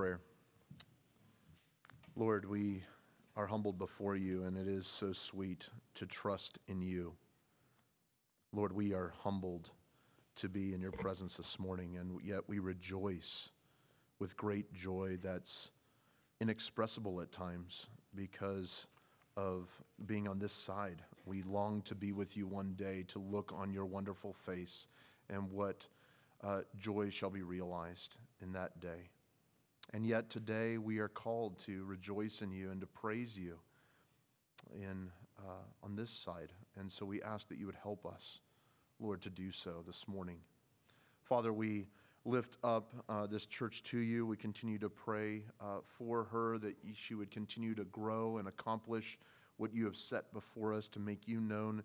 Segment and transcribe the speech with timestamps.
[0.00, 0.20] prayer.
[2.16, 2.84] Lord, we
[3.36, 7.12] are humbled before you, and it is so sweet to trust in you.
[8.50, 9.72] Lord, we are humbled
[10.36, 13.50] to be in your presence this morning, and yet we rejoice
[14.18, 15.70] with great joy that's
[16.40, 18.86] inexpressible at times because
[19.36, 19.68] of
[20.06, 21.02] being on this side.
[21.26, 24.86] We long to be with you one day, to look on your wonderful face,
[25.28, 25.88] and what
[26.42, 29.10] uh, joy shall be realized in that day.
[29.92, 33.58] And yet today we are called to rejoice in you and to praise you
[34.72, 36.52] in, uh, on this side.
[36.78, 38.40] And so we ask that you would help us,
[39.00, 40.38] Lord, to do so this morning.
[41.24, 41.88] Father, we
[42.24, 44.26] lift up uh, this church to you.
[44.26, 49.18] We continue to pray uh, for her that she would continue to grow and accomplish
[49.56, 51.82] what you have set before us to make you known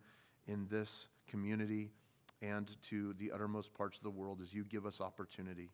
[0.47, 1.91] in this community
[2.41, 5.71] and to the uttermost parts of the world as you give us opportunity.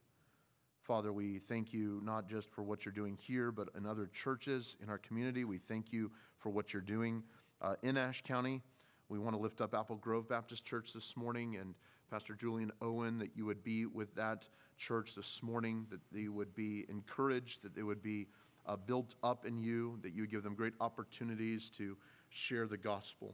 [0.92, 4.76] Father, we thank you not just for what you're doing here, but in other churches
[4.84, 5.46] in our community.
[5.46, 7.24] We thank you for what you're doing
[7.62, 8.62] uh, in Ashe County.
[9.08, 11.76] We want to lift up Apple Grove Baptist Church this morning and
[12.10, 16.54] Pastor Julian Owen, that you would be with that church this morning, that they would
[16.54, 18.28] be encouraged, that they would be
[18.66, 21.96] uh, built up in you, that you would give them great opportunities to
[22.28, 23.34] share the gospel.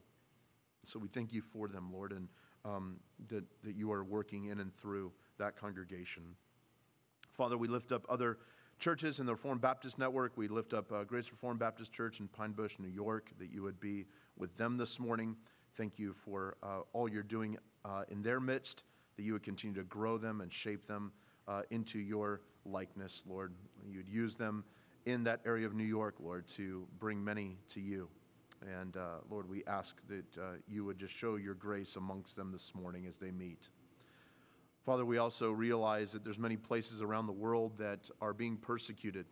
[0.84, 2.28] So we thank you for them, Lord, and
[2.64, 2.98] um,
[3.30, 6.36] that, that you are working in and through that congregation.
[7.38, 8.40] Father, we lift up other
[8.80, 10.36] churches in the Reformed Baptist Network.
[10.38, 13.62] We lift up uh, Grace Reformed Baptist Church in Pine Bush, New York, that you
[13.62, 14.08] would be
[14.38, 15.36] with them this morning.
[15.76, 18.86] Thank you for uh, all you're doing uh, in their midst,
[19.18, 21.12] that you would continue to grow them and shape them
[21.48, 23.54] uh, into your likeness, Lord.
[23.88, 24.64] You'd use them
[25.06, 28.10] in that area of New York, Lord, to bring many to you.
[28.82, 32.52] And uh, Lord, we ask that uh, you would just show your grace amongst them
[32.52, 33.70] this morning as they meet.
[34.88, 39.26] Father, we also realize that there's many places around the world that are being persecuted.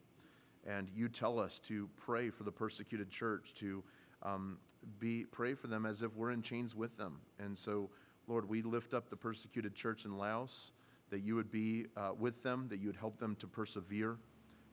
[0.68, 3.82] And you tell us to pray for the persecuted church, to
[4.22, 4.58] um,
[5.00, 7.22] be, pray for them as if we're in chains with them.
[7.40, 7.90] And so,
[8.28, 10.74] Lord, we lift up the persecuted church in Laos,
[11.10, 14.18] that you would be uh, with them, that you would help them to persevere,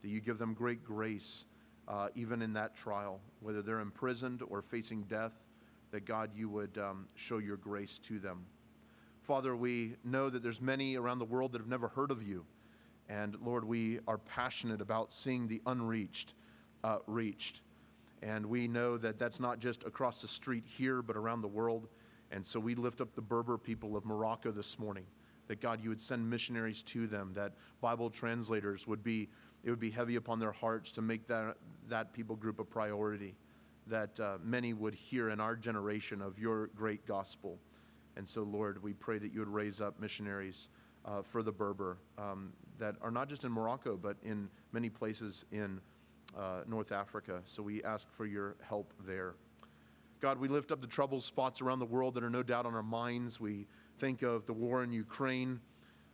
[0.03, 1.45] that you give them great grace
[1.87, 5.45] uh, even in that trial, whether they're imprisoned or facing death,
[5.93, 8.47] that God, you would um, show your grace to them.
[9.23, 12.45] Father, we know that there's many around the world that have never heard of you.
[13.09, 16.35] And Lord, we are passionate about seeing the unreached
[16.83, 17.61] uh, reached.
[18.23, 21.89] And we know that that's not just across the street here, but around the world.
[22.31, 25.05] And so we lift up the Berber people of Morocco this morning,
[25.47, 29.29] that God, you would send missionaries to them, that Bible translators would be
[29.65, 31.57] it would be heavy upon their hearts to make that,
[31.89, 33.37] that people group a priority,
[33.87, 37.61] that uh, many would hear in our generation of your great gospel.
[38.17, 40.69] And so, Lord, we pray that you would raise up missionaries
[41.05, 45.45] uh, for the Berber um, that are not just in Morocco, but in many places
[45.51, 45.81] in
[46.39, 47.43] uh, North Africa.
[47.45, 49.35] So we ask for your help there.
[50.21, 52.75] God, we lift up the troubled spots around the world that are no doubt on
[52.75, 53.41] our minds.
[53.41, 53.67] We
[53.99, 55.61] think of the war in Ukraine.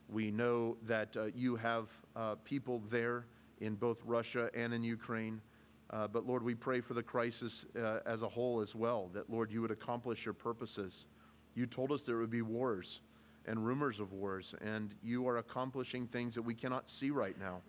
[0.09, 3.27] We know that uh, you have uh, people there
[3.61, 5.43] in both Russia and in Ukraine.
[5.91, 9.31] Uh, but Lord, we pray for the crisis uh, as a whole as well, that
[9.31, 11.07] Lord, you would accomplish your purposes.
[11.55, 13.01] You told us there would be wars
[13.47, 17.63] and rumors of wars, and you are accomplishing things that we cannot see right now.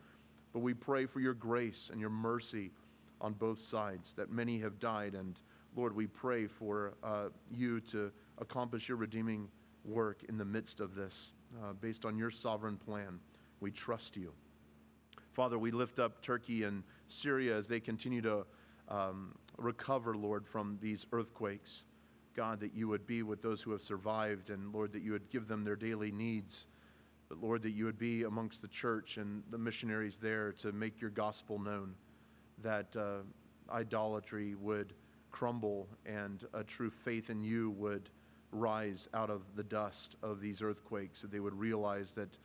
[0.52, 2.72] But we pray for your grace and your mercy
[3.22, 5.14] on both sides, that many have died.
[5.14, 5.40] And
[5.76, 9.50] Lord, we pray for uh, you to accomplish your redeeming
[9.86, 13.20] work in the midst of this, uh, based on your sovereign plan.
[13.60, 14.34] We trust you.
[15.34, 18.46] Father, we lift up Turkey and Syria as they continue to
[18.90, 21.84] um, recover, Lord, from these earthquakes.
[22.40, 25.30] God, that you would be with those who have survived, and Lord, that you would
[25.30, 26.68] give them their daily needs.
[27.28, 31.02] But Lord, that you would be amongst the church and the missionaries there to make
[31.02, 31.96] your gospel known,
[32.64, 33.24] that uh,
[33.70, 34.94] idolatry would
[35.32, 38.10] crumble and a true faith in you would
[38.54, 42.38] rise out of the dust of these earthquakes, that they would realize that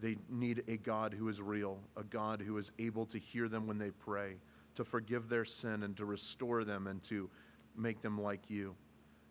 [0.00, 3.68] they need a God who is real, a God who is able to hear them
[3.68, 4.38] when they pray,
[4.74, 7.30] to forgive their sin and to restore them and to
[7.76, 8.74] make them like you.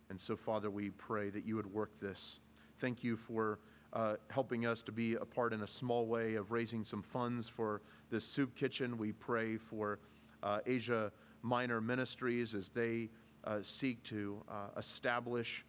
[0.10, 2.40] And so, Father, we pray that you would work this.
[2.78, 3.60] Thank you for
[3.94, 7.48] uh, helping us to be a part in a small way of raising some funds
[7.48, 8.98] for this soup kitchen.
[8.98, 10.00] We pray for
[10.44, 11.12] uh, Asia
[11.42, 13.10] Minor Ministries as they
[13.46, 15.66] uh, seek to uh, establish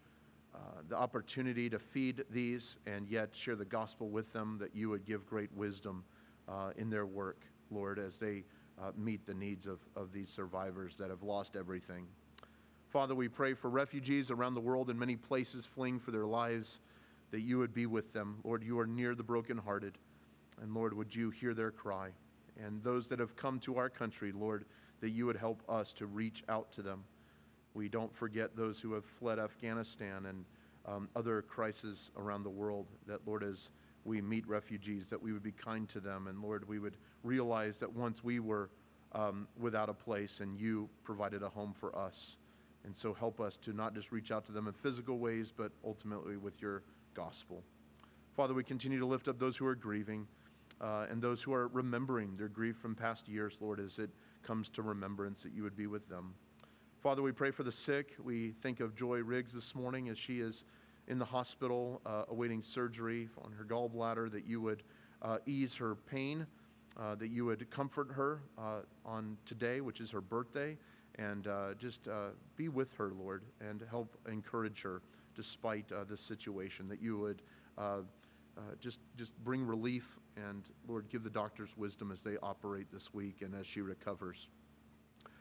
[0.54, 0.58] uh,
[0.88, 5.04] the opportunity to feed these and yet share the gospel with them, that you would
[5.04, 6.02] give great wisdom
[6.48, 8.44] uh, in their work, Lord, as they
[8.96, 12.06] meet the needs of, of these survivors that have lost everything.
[12.96, 16.80] Father, we pray for refugees around the world in many places fleeing for their lives,
[17.30, 18.38] that you would be with them.
[18.42, 19.98] Lord, you are near the brokenhearted.
[20.62, 22.12] And Lord, would you hear their cry?
[22.58, 24.64] and those that have come to our country, Lord,
[25.00, 27.04] that you would help us to reach out to them.
[27.74, 30.46] We don't forget those who have fled Afghanistan and
[30.86, 33.68] um, other crises around the world, that, Lord, as
[34.06, 36.28] we meet refugees, that we would be kind to them.
[36.28, 38.70] And, Lord, we would realize that once we were
[39.12, 42.38] um, without a place and you provided a home for us.
[42.86, 45.72] And so help us to not just reach out to them in physical ways, but
[45.84, 46.84] ultimately with your
[47.14, 47.62] gospel.
[48.36, 50.26] Father, we continue to lift up those who are grieving
[50.80, 54.10] uh, and those who are remembering their grief from past years, Lord, as it
[54.42, 56.34] comes to remembrance, that you would be with them.
[57.02, 58.14] Father, we pray for the sick.
[58.22, 60.64] We think of Joy Riggs this morning as she is
[61.08, 64.82] in the hospital uh, awaiting surgery on her gallbladder, that you would
[65.22, 66.46] uh, ease her pain,
[66.98, 70.76] uh, that you would comfort her uh, on today, which is her birthday,
[71.18, 75.02] and uh, just uh, be with her, Lord, and help encourage her
[75.34, 77.42] despite this situation, that you would.
[78.80, 83.42] just, just bring relief and, Lord, give the doctors wisdom as they operate this week
[83.42, 84.48] and as she recovers.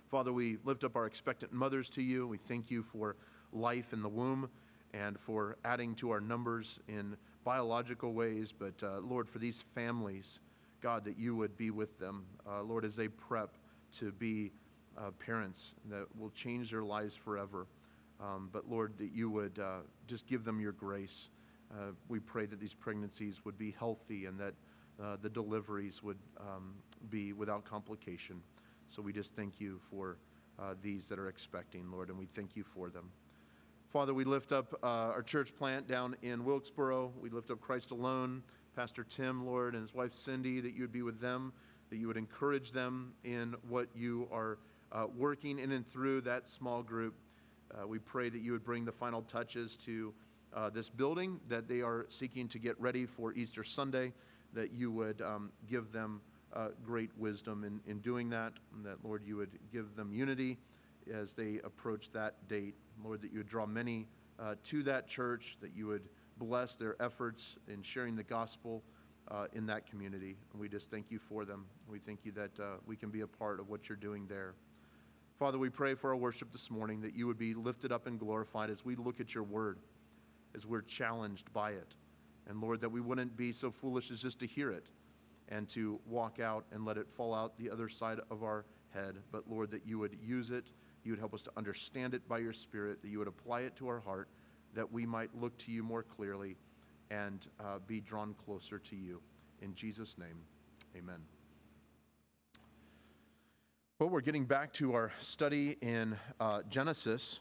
[0.10, 2.28] Father, we lift up our expectant mothers to you.
[2.28, 3.16] We thank you for
[3.52, 4.50] life in the womb
[4.94, 8.54] and for adding to our numbers in biological ways.
[8.58, 10.40] But uh, Lord, for these families,
[10.82, 13.58] God, that you would be with them, uh, Lord, as they prep
[13.98, 14.52] to be
[14.98, 17.68] uh, parents that will change their lives forever.
[18.22, 21.30] Um, but Lord, that you would uh, just give them your grace.
[21.72, 24.54] Uh, we pray that these pregnancies would be healthy and that
[25.02, 26.76] uh, the deliveries would um,
[27.10, 28.42] be without complication.
[28.88, 30.18] So we just thank you for
[30.82, 33.12] these that are expecting, Lord, and we thank you for them.
[33.96, 37.14] Father, we lift up uh, our church plant down in Wilkesboro.
[37.22, 38.44] We lift up Christ alone,
[38.76, 41.54] Pastor Tim, Lord, and his wife Cindy, that you would be with them,
[41.90, 44.58] that you would encourage them in what you are
[44.96, 47.16] uh, working in and through that small group.
[47.74, 50.14] Uh, we pray that you would bring the final touches to
[50.54, 54.14] uh, this building, that they are seeking to get ready for Easter Sunday,
[54.54, 56.22] that you would um, give them
[56.54, 60.58] uh, great wisdom in, in doing that, and that, Lord, you would give them unity
[61.14, 62.76] as they approach that date.
[63.04, 64.08] Lord, that you would draw many
[64.40, 66.08] uh, to that church, that you would
[66.38, 68.82] bless their efforts in sharing the gospel
[69.30, 70.38] uh, in that community.
[70.54, 71.66] And we just thank you for them.
[71.90, 74.54] We thank you that uh, we can be a part of what you're doing there.
[75.38, 78.20] Father, we pray for our worship this morning that you would be lifted up and
[78.20, 79.80] glorified as we look at your word,
[80.56, 81.96] as we're challenged by it.
[82.48, 84.88] And Lord, that we wouldn't be so foolish as just to hear it
[85.50, 89.16] and to walk out and let it fall out the other side of our head,
[89.32, 90.72] but Lord, that you would use it
[91.06, 93.76] you would help us to understand it by your Spirit, that you would apply it
[93.78, 94.28] to our heart,
[94.74, 96.58] that we might look to you more clearly
[97.12, 99.22] and uh, be drawn closer to you.
[99.62, 100.40] In Jesus' name,
[100.98, 101.35] amen.
[103.98, 107.40] Well, we're getting back to our study in uh, Genesis,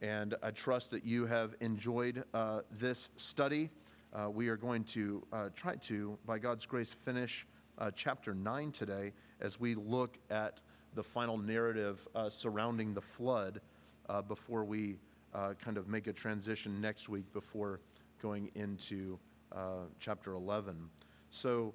[0.00, 3.68] and I trust that you have enjoyed uh, this study.
[4.14, 8.72] Uh, we are going to uh, try to, by God's grace, finish uh, chapter 9
[8.72, 9.12] today
[9.42, 10.60] as we look at
[10.94, 13.60] the final narrative uh, surrounding the flood
[14.26, 14.96] before we
[15.58, 17.78] kind of make a transition next week before
[18.22, 19.18] going into
[19.98, 20.88] chapter 11.
[21.28, 21.74] So,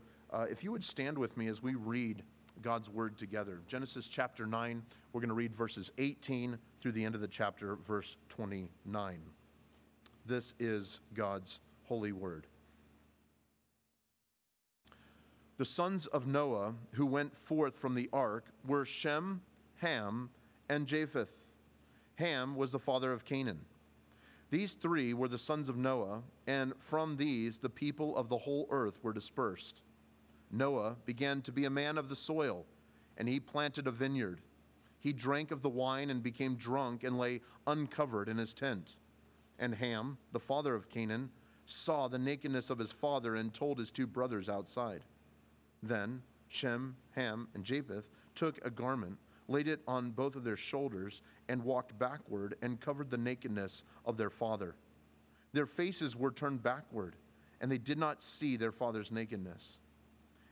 [0.49, 2.23] if you would stand with me as we read
[2.61, 3.61] God's word together.
[3.67, 4.81] Genesis chapter 9,
[5.13, 9.19] we're going to read verses 18 through the end of the chapter, verse 29.
[10.25, 12.47] This is God's holy word.
[15.57, 19.41] The sons of Noah who went forth from the ark were Shem,
[19.77, 20.29] Ham,
[20.69, 21.47] and Japheth.
[22.15, 23.61] Ham was the father of Canaan.
[24.49, 28.67] These three were the sons of Noah, and from these the people of the whole
[28.69, 29.81] earth were dispersed.
[30.55, 32.65] Noah began to be a man of the soil,
[33.17, 34.41] and he planted a vineyard.
[34.99, 38.95] He drank of the wine and became drunk and lay uncovered in his tent.
[39.59, 41.29] And Ham, the father of Canaan,
[41.65, 45.03] saw the nakedness of his father and told his two brothers outside.
[45.83, 51.21] Then Shem, Ham, and Japheth took a garment, laid it on both of their shoulders,
[51.49, 54.75] and walked backward and covered the nakedness of their father.
[55.53, 57.15] Their faces were turned backward,
[57.59, 59.79] and they did not see their father's nakedness.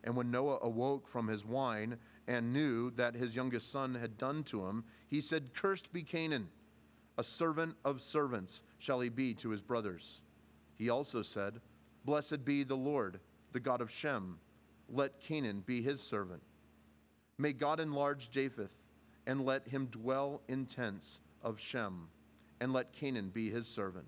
[0.04, 4.44] And when Noah awoke from his wine and knew that his youngest son had done
[4.46, 6.50] to him, he said, Cursed be Canaan,
[7.18, 10.22] a servant of servants shall he be to his brothers.
[10.76, 11.62] He also said,
[12.06, 13.20] Blessed be the Lord,
[13.52, 14.40] the God of Shem
[14.90, 16.42] let Canaan be his servant.
[17.38, 18.84] May God enlarge Japheth,
[19.26, 22.08] and let him dwell in tents of Shem,
[22.60, 24.06] and let Canaan be his servant.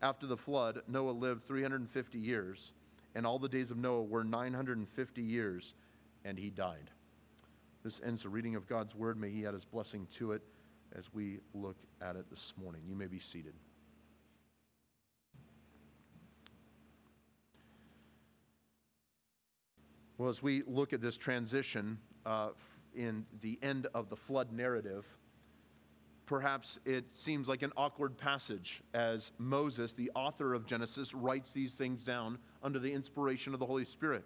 [0.00, 2.72] After the flood, Noah lived 350 years,
[3.14, 5.74] and all the days of Noah were 950 years,
[6.24, 6.90] and he died.
[7.82, 9.18] This ends the reading of God's word.
[9.18, 10.42] May he add his blessing to it
[10.96, 12.82] as we look at it this morning.
[12.86, 13.54] You may be seated.
[20.18, 22.48] Well, as we look at this transition uh,
[22.94, 25.06] in the end of the flood narrative,
[26.28, 31.74] perhaps it seems like an awkward passage as Moses, the author of Genesis, writes these
[31.74, 34.24] things down under the inspiration of the Holy Spirit.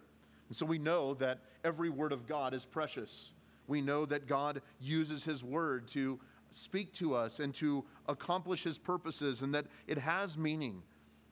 [0.48, 3.30] And so we know that every word of God is precious.
[3.68, 6.18] We know that God uses his word to
[6.50, 10.82] speak to us and to accomplish his purposes, and that it has meaning.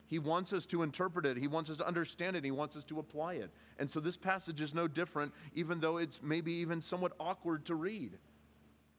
[0.07, 2.85] He wants us to interpret it, he wants us to understand it, he wants us
[2.85, 3.51] to apply it.
[3.77, 7.75] And so this passage is no different, even though it's maybe even somewhat awkward to
[7.75, 8.17] read,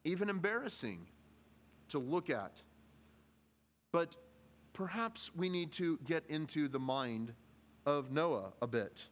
[0.04, 1.06] even embarrassing
[1.92, 2.62] to look at.
[3.92, 4.16] But
[4.72, 7.32] perhaps we need to get into the mind
[7.86, 9.08] of Noah a bit.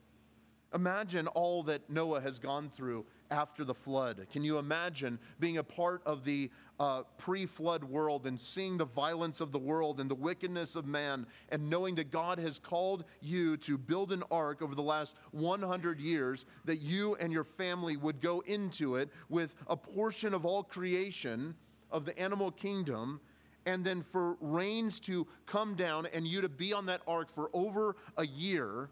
[0.72, 4.24] Imagine all that Noah has gone through after the flood.
[4.32, 8.84] Can you imagine being a part of the uh, pre flood world and seeing the
[8.84, 13.04] violence of the world and the wickedness of man and knowing that God has called
[13.20, 17.96] you to build an ark over the last 100 years, that you and your family
[17.96, 21.56] would go into it with a portion of all creation
[21.90, 23.20] of the animal kingdom?
[23.66, 27.50] And then for rains to come down and you to be on that ark for
[27.52, 28.88] over a year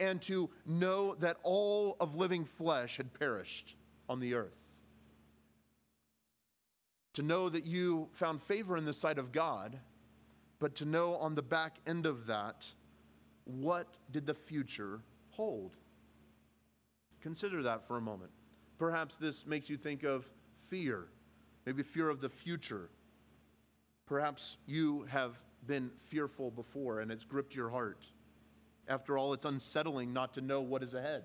[0.00, 3.76] and to know that all of living flesh had perished
[4.08, 4.56] on the earth.
[7.14, 9.78] To know that you found favor in the sight of God,
[10.58, 12.66] but to know on the back end of that,
[13.44, 15.00] what did the future
[15.30, 15.76] hold?
[17.20, 18.30] Consider that for a moment.
[18.78, 20.26] Perhaps this makes you think of
[20.68, 21.08] fear,
[21.66, 22.88] maybe fear of the future.
[24.06, 28.06] Perhaps you have been fearful before and it's gripped your heart.
[28.88, 31.24] After all, it's unsettling not to know what is ahead.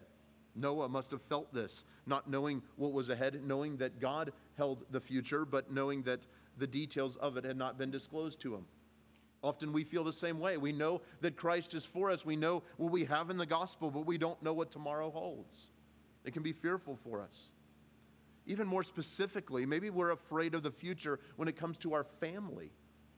[0.56, 5.00] Noah must have felt this, not knowing what was ahead, knowing that God held the
[5.00, 6.22] future, but knowing that
[6.58, 8.66] the details of it had not been disclosed to him.
[9.44, 10.58] Often we feel the same way.
[10.58, 12.26] We know that Christ is for us.
[12.26, 15.68] We know what we have in the gospel, but we don't know what tomorrow holds.
[16.26, 17.54] It can be fearful for us.
[18.52, 22.74] Even more specifically, maybe we're afraid of the future when it comes to our family.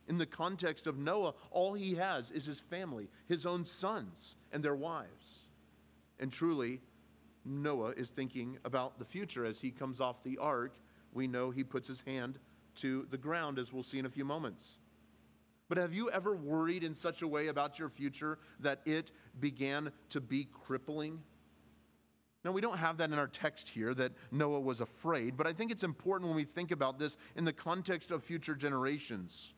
[0.07, 4.63] In the context of Noah, all he has is his family, his own sons, and
[4.63, 5.49] their wives.
[6.19, 6.81] And truly,
[7.43, 10.75] Noah is thinking about the future as he comes off the ark.
[11.13, 12.37] We know he puts his hand
[12.75, 14.77] to the ground, as we'll see in a few moments.
[15.67, 19.93] But have you ever worried in such a way about your future that it began
[20.09, 21.23] to be crippling?
[22.43, 25.53] Now, we don't have that in our text here that Noah was afraid, but I
[25.53, 29.53] think it's important when we think about this in the context of future generations.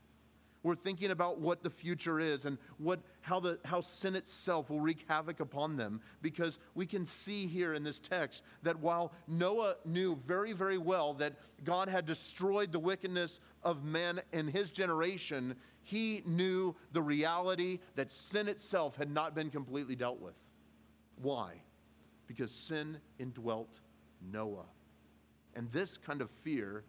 [0.65, 4.80] We're thinking about what the future is and what, how, the, how sin itself will
[4.80, 6.01] wreak havoc upon them.
[6.24, 11.13] Because we can see here in this text that while Noah knew very, very well
[11.15, 17.77] that God had destroyed the wickedness of man in his generation, he knew the reality
[17.94, 20.36] that sin itself had not been completely dealt with.
[21.22, 21.62] Why?
[22.27, 23.79] Because sin indwelt
[24.32, 24.65] Noah.
[25.55, 26.84] And this kind of fear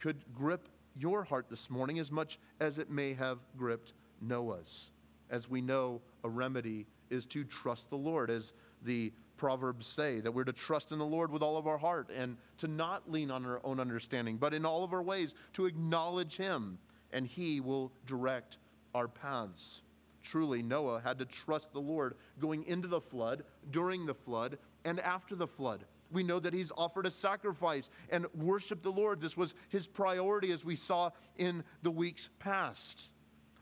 [0.00, 4.90] could grip your heart this morning as much as it may have gripped Noah's.
[5.30, 8.52] As we know, a remedy is to trust the Lord, as
[8.82, 12.10] the Proverbs say, that we're to trust in the Lord with all of our heart
[12.14, 15.66] and to not lean on our own understanding, but in all of our ways to
[15.66, 16.78] acknowledge Him,
[17.12, 18.58] and He will direct
[18.94, 19.82] our paths.
[20.22, 25.00] Truly, Noah had to trust the Lord going into the flood, during the flood, and
[25.00, 29.20] after the flood we know that he's offered a sacrifice and worshiped the Lord.
[29.20, 33.10] This was his priority, as we saw in the weeks past.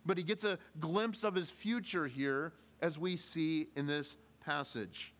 [0.04, 5.14] But he gets a glimpse of his future here, as we see in this passage.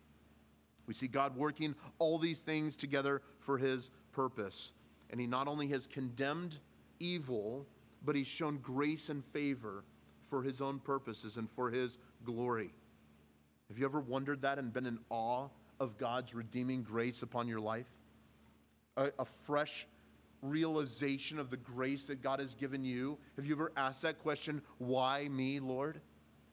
[0.87, 4.73] We see God working all these things together for his purpose.
[5.09, 6.57] And he not only has condemned
[6.99, 7.67] evil,
[8.03, 9.83] but he's shown grace and favor
[10.31, 12.73] for his own purposes and for his glory.
[13.67, 17.59] Have you ever wondered that and been in awe of God's redeeming grace upon your
[17.59, 17.89] life?
[18.97, 19.87] A, a, fresh
[20.41, 23.17] realization of the grace that God has given you?
[23.35, 26.01] Have you ever asked that question, why me, Lord?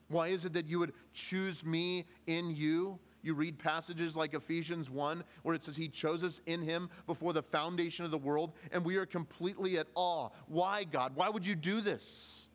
[0.09, 2.99] Why is it that you would choose me in you?
[3.21, 7.33] You read passages like Ephesians 1, where it says, He chose us in Him before
[7.33, 10.29] the foundation of the world, and we are completely at awe.
[10.47, 11.15] Why, God?
[11.15, 12.48] Why would you do this?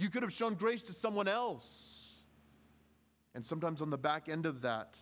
[0.00, 2.20] You could have shown grace to someone else.
[3.34, 4.96] And sometimes on the back end of that,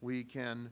[0.00, 0.70] we can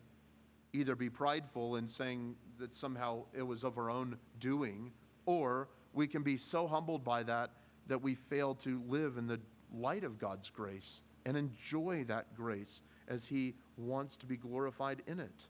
[0.72, 4.92] either be prideful in saying that somehow it was of our own doing,
[5.26, 7.50] or we can be so humbled by that
[7.86, 9.38] that we fail to live in the
[9.74, 15.20] light of God's grace and enjoy that grace as He wants to be glorified in
[15.20, 15.48] it.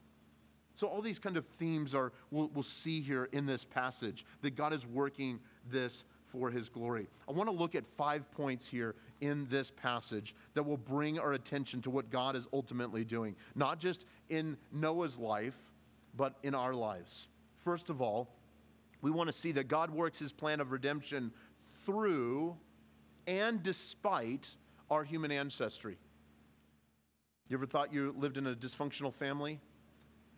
[0.73, 4.55] So, all these kind of themes are, we'll, we'll see here in this passage that
[4.55, 5.39] God is working
[5.69, 7.07] this for his glory.
[7.27, 11.33] I want to look at five points here in this passage that will bring our
[11.33, 15.57] attention to what God is ultimately doing, not just in Noah's life,
[16.15, 17.27] but in our lives.
[17.57, 18.29] First of all,
[19.01, 21.31] we want to see that God works his plan of redemption
[21.83, 22.55] through
[23.27, 24.55] and despite
[24.89, 25.97] our human ancestry.
[27.49, 29.59] You ever thought you lived in a dysfunctional family?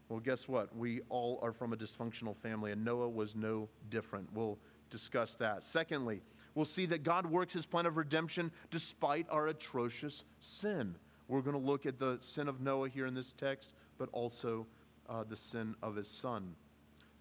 [0.10, 0.76] Well, guess what?
[0.76, 4.30] We all are from a dysfunctional family, and Noah was no different.
[4.34, 4.60] We'll
[4.90, 5.64] discuss that.
[5.64, 6.22] Secondly,
[6.56, 10.96] we'll see that God works his plan of redemption despite our atrocious sin.
[11.28, 14.68] We're going to look at the sin of Noah here in this text, but also
[15.10, 16.56] uh, the sin of his son.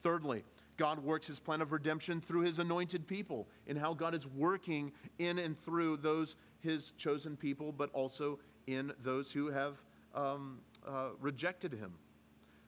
[0.00, 0.44] Thirdly,
[0.76, 4.92] God works his plan of redemption through his anointed people and how God is working
[5.18, 9.82] in and through those his chosen people, but also in those who have
[10.14, 11.92] um, uh, rejected him.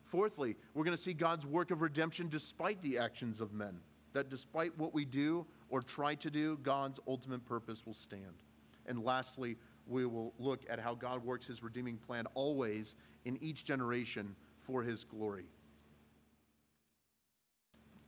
[0.04, 3.80] Fourthly, we're going to see God's work of redemption despite the actions of men
[4.14, 8.42] that despite what we do or try to do, God's ultimate purpose will stand.
[8.86, 9.56] And lastly,
[9.86, 14.82] we will look at how God works his redeeming plan always in each generation for
[14.82, 15.44] his glory.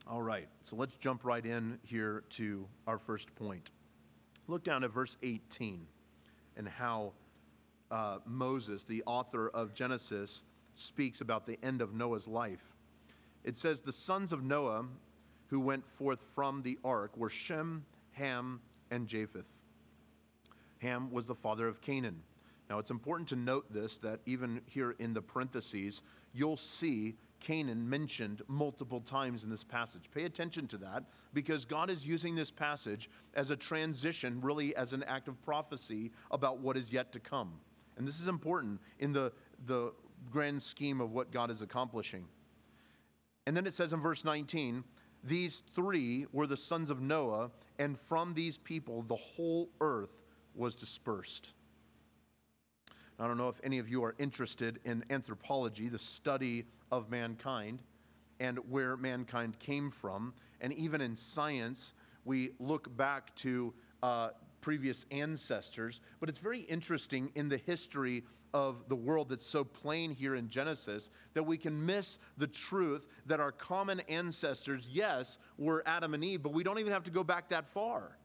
[0.09, 3.71] All right, so let's jump right in here to our first point.
[4.47, 5.85] Look down at verse 18
[6.57, 7.13] and how
[7.91, 10.45] uh, Moses, the author of Genesis,
[10.77, 12.75] speaks about the end of Noah's life.
[13.43, 14.85] It says, The sons of Noah
[15.49, 18.61] who went forth from the ark were Shem, Ham,
[18.91, 19.51] and Japheth.
[20.79, 22.23] Ham was the father of Canaan.
[22.69, 27.89] Now, it's important to note this that even here in the parentheses, you'll see Canaan
[27.89, 30.11] mentioned multiple times in this passage.
[30.13, 34.93] Pay attention to that because God is using this passage as a transition, really as
[34.93, 37.53] an act of prophecy about what is yet to come.
[37.97, 39.33] And this is important in the,
[39.67, 39.93] the
[40.31, 42.27] grand scheme of what God is accomplishing.
[43.47, 44.83] And then it says in verse 19,
[45.27, 50.23] these three were the sons of Noah, and from these people the whole earth
[50.55, 51.53] was dispersed.
[53.19, 57.83] I don't know if any of you are interested in anthropology, the study of mankind
[58.41, 60.35] and where mankind came from.
[60.61, 63.73] And even in science, we look back to
[64.03, 66.01] uh, previous ancestors.
[66.21, 68.25] But it's very interesting in the history
[68.57, 73.07] of the world that's so plain here in Genesis that we can miss the truth
[73.27, 77.11] that our common ancestors, yes, were Adam and Eve, but we don't even have to
[77.11, 78.17] go back that far.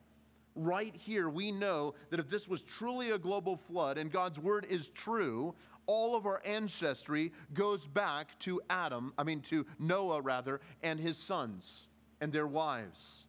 [0.55, 4.65] Right here, we know that if this was truly a global flood and God's word
[4.69, 5.53] is true,
[5.85, 11.17] all of our ancestry goes back to Adam, I mean to Noah rather, and his
[11.17, 11.89] sons
[12.21, 13.25] and their wives.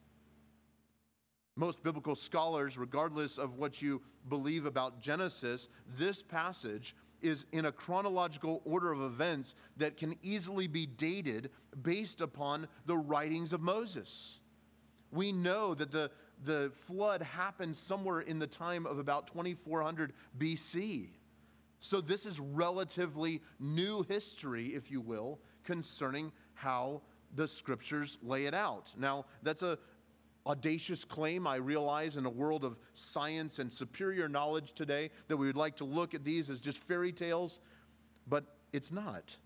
[1.56, 7.72] Most biblical scholars, regardless of what you believe about Genesis, this passage is in a
[7.72, 11.50] chronological order of events that can easily be dated
[11.82, 14.40] based upon the writings of Moses.
[15.12, 16.10] We know that the,
[16.42, 21.10] the flood happened somewhere in the time of about 2400 BC.
[21.80, 27.02] So, this is relatively new history, if you will, concerning how
[27.34, 28.92] the scriptures lay it out.
[28.96, 29.78] Now, that's a
[30.46, 35.46] audacious claim, I realize, in a world of science and superior knowledge today, that we
[35.46, 37.60] would like to look at these as just fairy tales,
[38.26, 39.36] but it's not.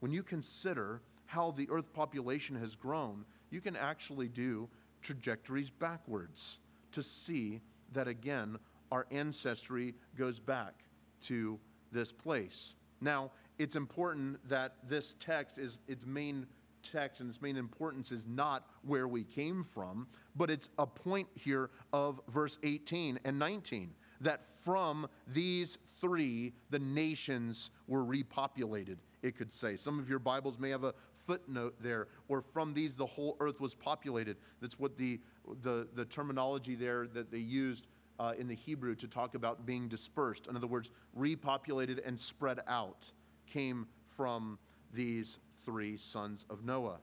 [0.00, 4.68] When you consider how the earth population has grown, you can actually do
[5.02, 6.58] trajectories backwards
[6.92, 7.60] to see
[7.92, 8.58] that again,
[8.92, 10.84] our ancestry goes back
[11.22, 11.58] to
[11.90, 12.74] this place.
[13.00, 16.46] Now, it's important that this text is its main
[16.84, 21.28] text and its main importance is not where we came from, but it's a point
[21.34, 29.36] here of verse 18 and 19 that from these three, the nations were repopulated, it
[29.36, 29.76] could say.
[29.76, 33.60] Some of your Bibles may have a footnote there, or from these, the whole earth
[33.60, 34.36] was populated.
[34.60, 35.20] That's what the,
[35.62, 37.86] the, the terminology there that they used
[38.18, 40.46] uh, in the Hebrew to talk about being dispersed.
[40.46, 43.10] In other words, repopulated and spread out
[43.46, 44.58] came from
[44.92, 46.98] these three sons of Noah.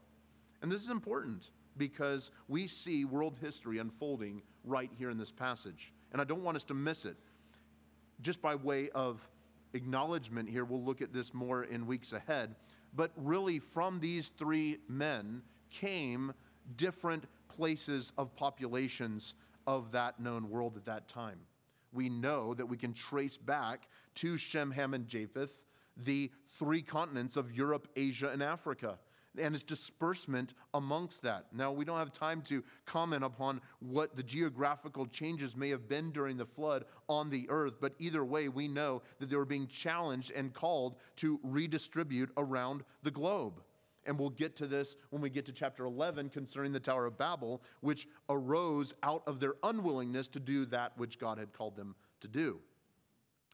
[0.62, 5.94] And this is important because we see world history unfolding right here in this passage.
[6.12, 7.18] And I don't want us to miss it.
[8.22, 9.28] Just by way of
[9.74, 12.56] acknowledgement here, we'll look at this more in weeks ahead.
[12.94, 16.34] But really, from these three men came
[16.76, 19.34] different places of populations
[19.66, 21.40] of that known world at that time.
[21.94, 25.62] We know that we can trace back to Shem, Ham, and Japheth
[25.98, 28.98] the three continents of Europe, Asia, and Africa
[29.40, 31.46] and its disbursement amongst that.
[31.54, 36.12] Now, we don't have time to comment upon what the geographical changes may have been
[36.12, 39.68] during the flood on the earth, but either way, we know that they were being
[39.68, 43.62] challenged and called to redistribute around the globe.
[44.06, 47.18] And we'll get to this when we get to chapter 11 concerning the Tower of
[47.18, 51.96] Babel, which arose out of their unwillingness to do that which God had called them
[52.22, 52.60] to do.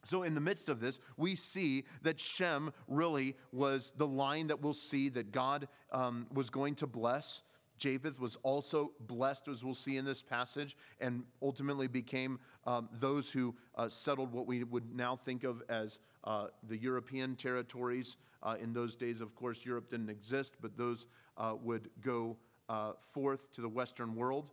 [0.07, 4.61] So, in the midst of this, we see that Shem really was the line that
[4.61, 7.43] we'll see that God um, was going to bless.
[7.77, 13.29] Japheth was also blessed, as we'll see in this passage, and ultimately became um, those
[13.29, 18.15] who uh, settled what we would now think of as uh, the European territories.
[18.41, 22.37] Uh, in those days, of course, Europe didn't exist, but those uh, would go
[22.69, 24.51] uh, forth to the Western world.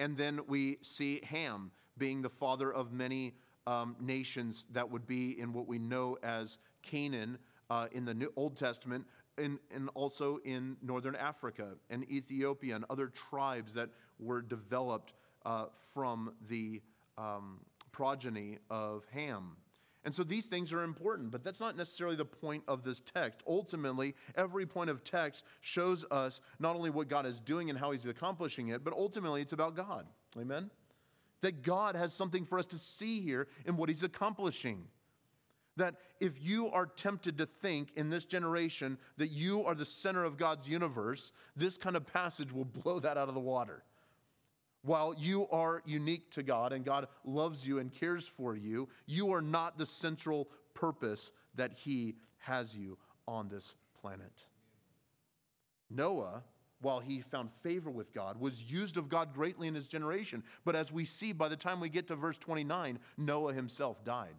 [0.00, 3.34] And then we see Ham being the father of many
[3.68, 7.36] um, nations that would be in what we know as Canaan
[7.68, 9.04] uh, in the New Old Testament,
[9.36, 15.12] and, and also in northern Africa and Ethiopia and other tribes that were developed
[15.44, 16.80] uh, from the
[17.18, 17.60] um,
[17.92, 19.58] progeny of Ham.
[20.02, 23.42] And so these things are important, but that's not necessarily the point of this text.
[23.46, 27.90] Ultimately, every point of text shows us not only what God is doing and how
[27.90, 30.06] He's accomplishing it, but ultimately it's about God.
[30.40, 30.70] Amen?
[31.40, 34.84] That God has something for us to see here in what He's accomplishing.
[35.76, 40.24] That if you are tempted to think in this generation that you are the center
[40.24, 43.84] of God's universe, this kind of passage will blow that out of the water.
[44.82, 49.32] While you are unique to God and God loves you and cares for you, you
[49.32, 54.32] are not the central purpose that He has you on this planet.
[55.90, 56.42] Noah
[56.80, 60.42] while he found favor with God, was used of God greatly in his generation.
[60.64, 64.36] But as we see by the time we get to verse 29, Noah himself died.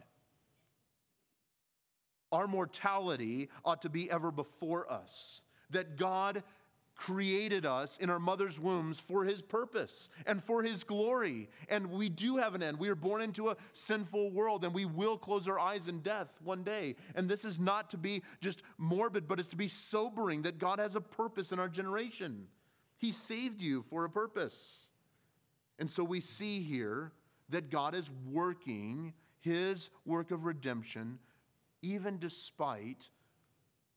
[2.32, 5.41] Our mortality ought to be ever before us.
[5.71, 6.43] That God
[6.99, 11.47] created us in our mother's wombs for his purpose and for his glory.
[11.69, 12.77] And we do have an end.
[12.77, 16.27] We are born into a sinful world and we will close our eyes in death
[16.43, 16.97] one day.
[17.15, 20.79] And this is not to be just morbid, but it's to be sobering that God
[20.79, 22.47] has a purpose in our generation.
[22.97, 24.89] He saved you for a purpose.
[25.79, 27.13] And so we see here
[27.47, 31.17] that God is working his work of redemption
[31.81, 33.09] even despite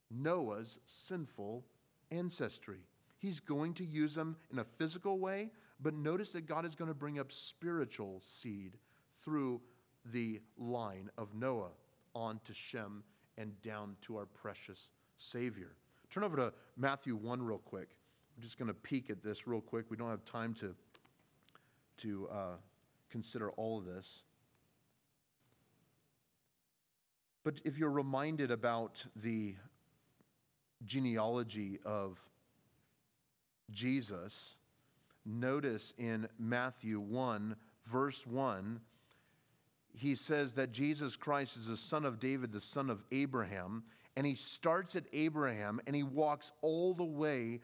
[0.08, 1.64] Noah's sinful
[2.12, 2.78] ancestry.
[3.22, 6.88] He's going to use them in a physical way, but notice that God is going
[6.88, 8.78] to bring up spiritual seed
[9.14, 9.61] through
[10.04, 11.70] the line of Noah
[12.16, 13.04] on to Shem
[13.38, 15.76] and down to our precious Savior.
[16.11, 17.90] Turn over to Matthew 1 real quick.
[18.37, 19.88] I'm just going to peek at this real quick.
[19.88, 20.74] We don't have time to,
[21.98, 22.56] to uh,
[23.08, 24.24] consider all of this.
[27.44, 29.54] But if you're reminded about the
[30.85, 32.18] genealogy of
[33.70, 34.57] Jesus,
[35.25, 38.81] notice in Matthew 1, verse 1,
[39.94, 43.85] he says that Jesus Christ is the son of David, the son of Abraham.
[44.16, 47.61] And he starts at Abraham and he walks all the way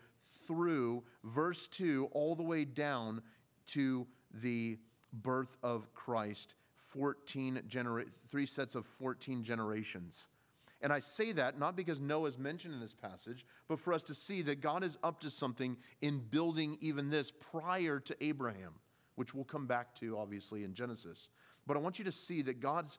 [0.47, 3.23] through verse 2, all the way down
[3.69, 4.07] to
[4.43, 4.79] the
[5.13, 6.55] birth of Christ.
[6.77, 10.29] 14 genera- three sets of 14 generations.
[10.81, 14.03] And I say that not because Noah is mentioned in this passage, but for us
[14.05, 18.75] to see that God is up to something in building even this prior to Abraham,
[19.17, 21.31] which we'll come back to obviously in Genesis.
[21.67, 22.99] But I want you to see that God's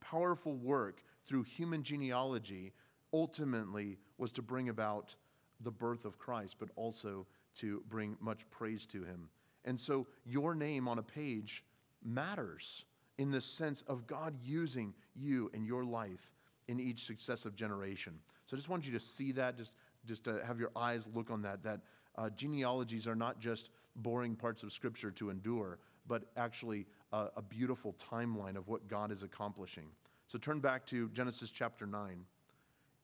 [0.00, 2.72] powerful work through human genealogy
[3.12, 5.14] ultimately was to bring about
[5.60, 7.26] the birth of Christ, but also
[7.56, 9.28] to bring much praise to him.
[9.64, 11.64] And so your name on a page
[12.04, 12.84] matters
[13.18, 16.32] in the sense of God using you and your life
[16.68, 18.14] in each successive generation.
[18.46, 19.72] So I just want you to see that, just,
[20.06, 21.80] just to have your eyes look on that, that
[22.16, 27.42] uh, genealogies are not just boring parts of Scripture to endure, but actually uh, a
[27.42, 29.86] beautiful timeline of what God is accomplishing.
[30.26, 32.24] So turn back to Genesis chapter 9.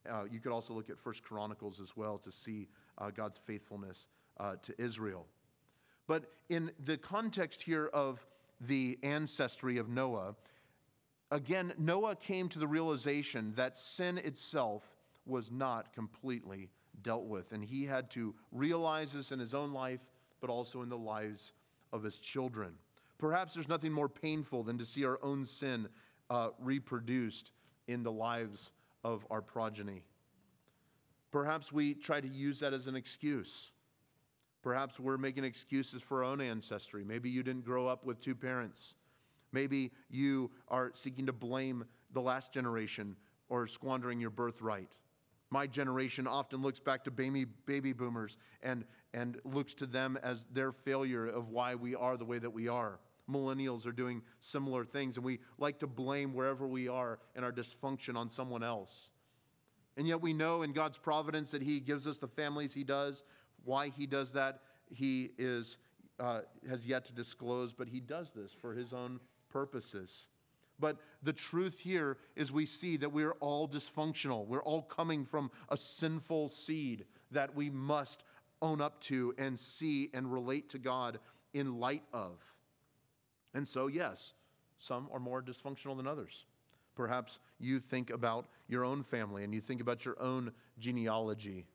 [0.09, 4.09] Uh, you could also look at First Chronicles as well to see uh, God's faithfulness
[4.39, 5.27] uh, to Israel.
[6.07, 8.27] But in the context here of
[8.61, 10.35] the ancestry of Noah,
[11.35, 16.71] again, Noah came to the realization that sin itself was not completely
[17.03, 17.53] dealt with.
[17.53, 20.01] And he had to realize this in his own life,
[20.41, 21.53] but also in the lives
[21.93, 22.75] of his children.
[23.19, 25.89] Perhaps there's nothing more painful than to see our own sin
[26.31, 27.51] uh, reproduced
[27.89, 28.71] in the lives
[29.03, 30.03] of our progeny.
[31.33, 33.73] Perhaps we try to use that as an excuse.
[34.63, 37.05] Perhaps we're making excuses for our own ancestry.
[37.05, 38.95] Maybe you didn't grow up with two parents.
[39.55, 43.17] Maybe you are seeking to blame the last generation
[43.49, 44.97] or squandering your birthright.
[45.51, 50.45] My generation often looks back to baby, baby boomers and, and looks to them as
[50.53, 52.99] their failure of why we are the way that we are.
[53.31, 57.53] Millennials are doing similar things, and we like to blame wherever we are and our
[57.53, 59.11] dysfunction on someone else.
[59.97, 63.23] And yet we know in God's providence that He gives us the families He does.
[63.65, 65.79] Why He does that, He is,
[66.19, 69.21] uh, has yet to disclose, but He does this for His own
[69.55, 70.29] purposes.
[70.81, 74.47] But the truth here is we see that we're all dysfunctional.
[74.47, 78.25] We're all coming from a sinful seed that we must
[78.61, 81.21] own up to and see and relate to God
[81.55, 82.43] in light of.
[83.55, 84.35] And so, yes,
[84.79, 86.45] some are more dysfunctional than others.
[86.97, 91.67] Perhaps you think about your own family and you think about your own genealogy,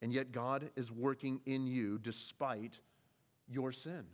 [0.00, 2.80] and yet God is working in you despite
[3.48, 4.04] your sin.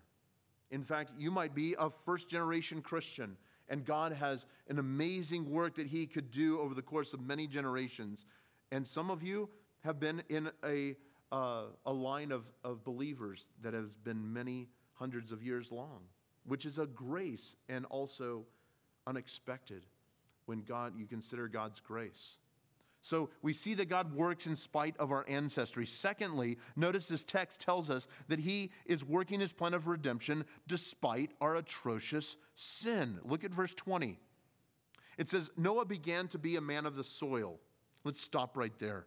[0.71, 3.37] In fact, you might be a first generation Christian,
[3.69, 7.47] and God has an amazing work that He could do over the course of many
[7.47, 8.25] generations.
[8.71, 9.49] And some of you
[9.81, 10.97] have been in a,
[11.33, 16.01] uh, a line of, of believers that has been many hundreds of years long,
[16.45, 18.45] which is a grace and also
[19.07, 19.87] unexpected
[20.47, 22.39] when God, you consider God's grace.
[23.09, 25.87] So we see that God works in spite of our ancestry.
[25.87, 31.31] Secondly, notice this text tells us that He is working His plan of redemption despite
[31.41, 33.19] our atrocious sin.
[33.25, 34.19] Look at verse 20.
[35.17, 37.59] It says, Noah began to be a man of the soil.
[38.05, 39.07] Let's stop right there.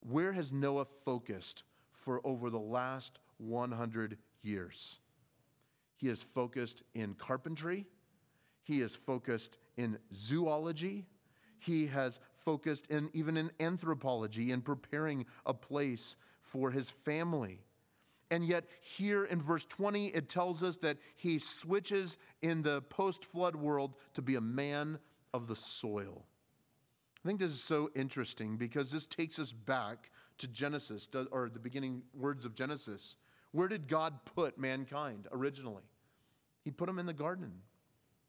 [0.00, 5.00] Where has Noah focused for over the last 100 years?
[5.96, 7.86] He has focused in carpentry,
[8.64, 11.06] he is focused in zoology.
[11.58, 17.60] He has focused in even in anthropology in preparing a place for his family.
[18.30, 23.24] And yet, here in verse 20, it tells us that he switches in the post
[23.24, 24.98] flood world to be a man
[25.32, 26.24] of the soil.
[27.24, 31.58] I think this is so interesting because this takes us back to Genesis, or the
[31.58, 33.16] beginning words of Genesis.
[33.52, 35.84] Where did God put mankind originally?
[36.64, 37.52] He put them in the garden.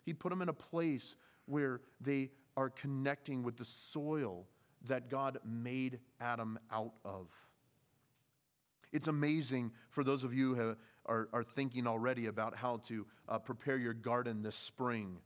[0.05, 4.47] He put them in a place where they are connecting with the soil
[4.87, 7.31] that God made Adam out of.
[8.91, 13.37] It's amazing for those of you who are, are thinking already about how to uh,
[13.37, 15.19] prepare your garden this spring.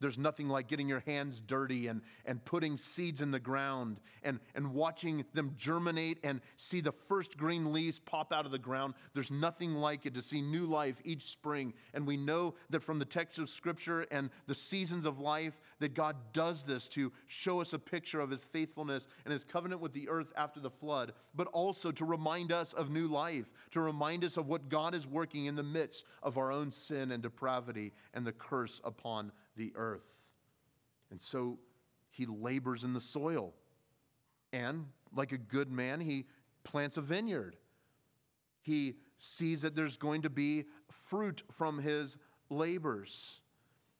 [0.00, 4.40] There's nothing like getting your hands dirty and, and putting seeds in the ground and,
[4.54, 8.94] and watching them germinate and see the first green leaves pop out of the ground.
[9.14, 11.72] There's nothing like it to see new life each spring.
[11.94, 15.94] And we know that from the text of Scripture and the seasons of life that
[15.94, 19.94] God does this to show us a picture of His faithfulness and His covenant with
[19.94, 24.24] the earth after the flood, but also to remind us of new life, to remind
[24.24, 27.92] us of what God is working in the midst of our own sin and depravity
[28.12, 30.28] and the curse upon the earth.
[31.10, 31.58] And so
[32.10, 33.54] he labors in the soil.
[34.52, 36.26] And like a good man, he
[36.64, 37.56] plants a vineyard.
[38.62, 42.18] He sees that there's going to be fruit from his
[42.50, 43.40] labors.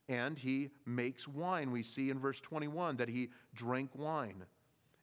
[0.08, 1.70] And he makes wine.
[1.70, 4.44] We see in verse 21 that he drank wine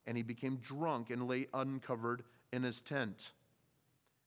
[0.05, 3.33] and he became drunk and lay uncovered in his tent.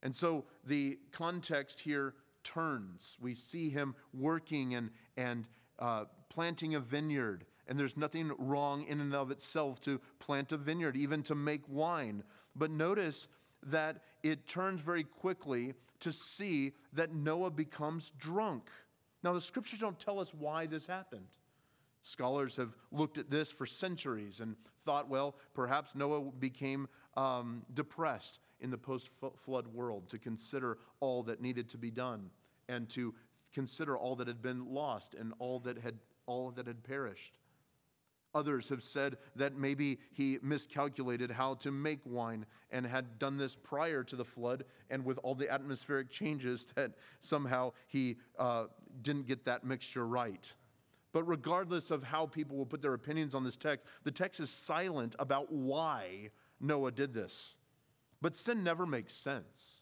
[0.03, 3.17] And so the context here turns.
[3.21, 5.47] We see him working and, and
[5.79, 7.45] uh, planting a vineyard.
[7.69, 11.63] And there's nothing wrong in and of itself to plant a vineyard, even to make
[11.69, 12.23] wine.
[12.55, 13.29] But notice
[13.65, 18.69] that it turns very quickly to see that Noah becomes drunk.
[19.23, 21.27] Now, the scriptures don't tell us why this happened.
[22.03, 26.87] Scholars have looked at this for centuries and thought, well, perhaps Noah became
[27.17, 32.31] um, depressed in the post flood world to consider all that needed to be done
[32.69, 33.15] and to
[33.57, 35.95] consider all that had been lost and all that had
[36.27, 37.39] all that had perished.
[38.35, 43.57] Others have said that maybe he miscalculated how to make wine and had done this
[43.57, 48.65] prior to the flood, and with all the atmospheric changes, that somehow he uh,
[49.01, 50.55] didn't get that mixture right.
[51.13, 54.51] But regardless of how people will put their opinions on this text, the text is
[54.51, 56.29] silent about why
[56.61, 57.57] Noah did this.
[58.21, 59.81] But sin never makes sense.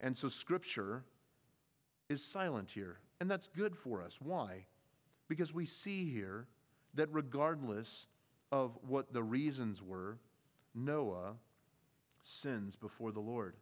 [0.00, 1.04] And so, Scripture
[2.14, 2.96] is silent here.
[3.20, 4.18] And that's good for us.
[4.20, 4.66] Why?
[5.28, 6.46] Because we see here
[6.94, 8.06] that regardless
[8.50, 10.18] of what the reasons were,
[10.74, 11.34] Noah
[12.22, 13.56] sins before the Lord.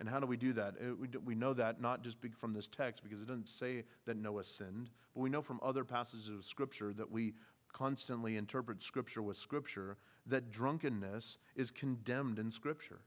[0.00, 0.74] And how do we do that?
[0.80, 4.44] Uh, we know that not just from this text, because it doesn't say that Noah
[4.44, 7.34] sinned, but we know from other passages of Scripture that we
[7.72, 13.00] constantly interpret Scripture with Scripture that drunkenness is condemned in Scripture.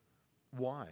[0.51, 0.87] Why?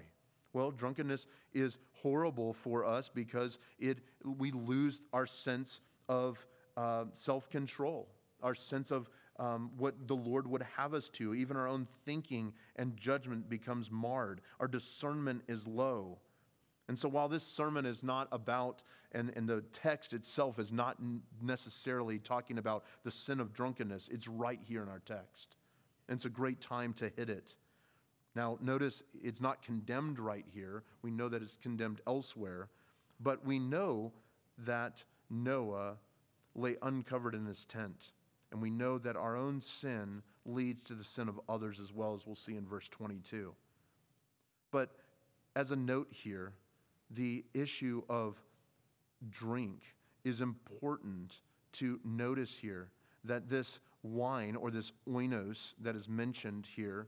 [0.53, 7.49] Well, drunkenness is horrible for us because it, we lose our sense of uh, self
[7.49, 8.09] control,
[8.43, 9.09] our sense of
[9.39, 11.33] um, what the Lord would have us to.
[11.33, 14.41] Even our own thinking and judgment becomes marred.
[14.59, 16.19] Our discernment is low.
[16.87, 18.83] And so, while this sermon is not about,
[19.13, 20.97] and, and the text itself is not
[21.41, 25.55] necessarily talking about the sin of drunkenness, it's right here in our text.
[26.09, 27.55] And it's a great time to hit it.
[28.35, 30.83] Now, notice it's not condemned right here.
[31.01, 32.69] We know that it's condemned elsewhere,
[33.19, 34.13] but we know
[34.59, 35.97] that Noah
[36.55, 38.13] lay uncovered in his tent.
[38.51, 42.13] And we know that our own sin leads to the sin of others as well,
[42.13, 43.53] as we'll see in verse 22.
[44.71, 44.91] But
[45.55, 46.53] as a note here,
[47.09, 48.41] the issue of
[49.29, 51.41] drink is important
[51.73, 52.89] to notice here
[53.23, 57.07] that this wine or this oinos that is mentioned here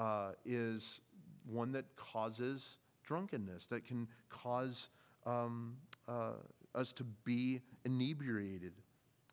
[0.00, 1.00] uh, is
[1.44, 4.88] one that causes drunkenness, that can cause
[5.26, 5.76] um,
[6.08, 6.32] uh,
[6.74, 8.72] us to be inebriated.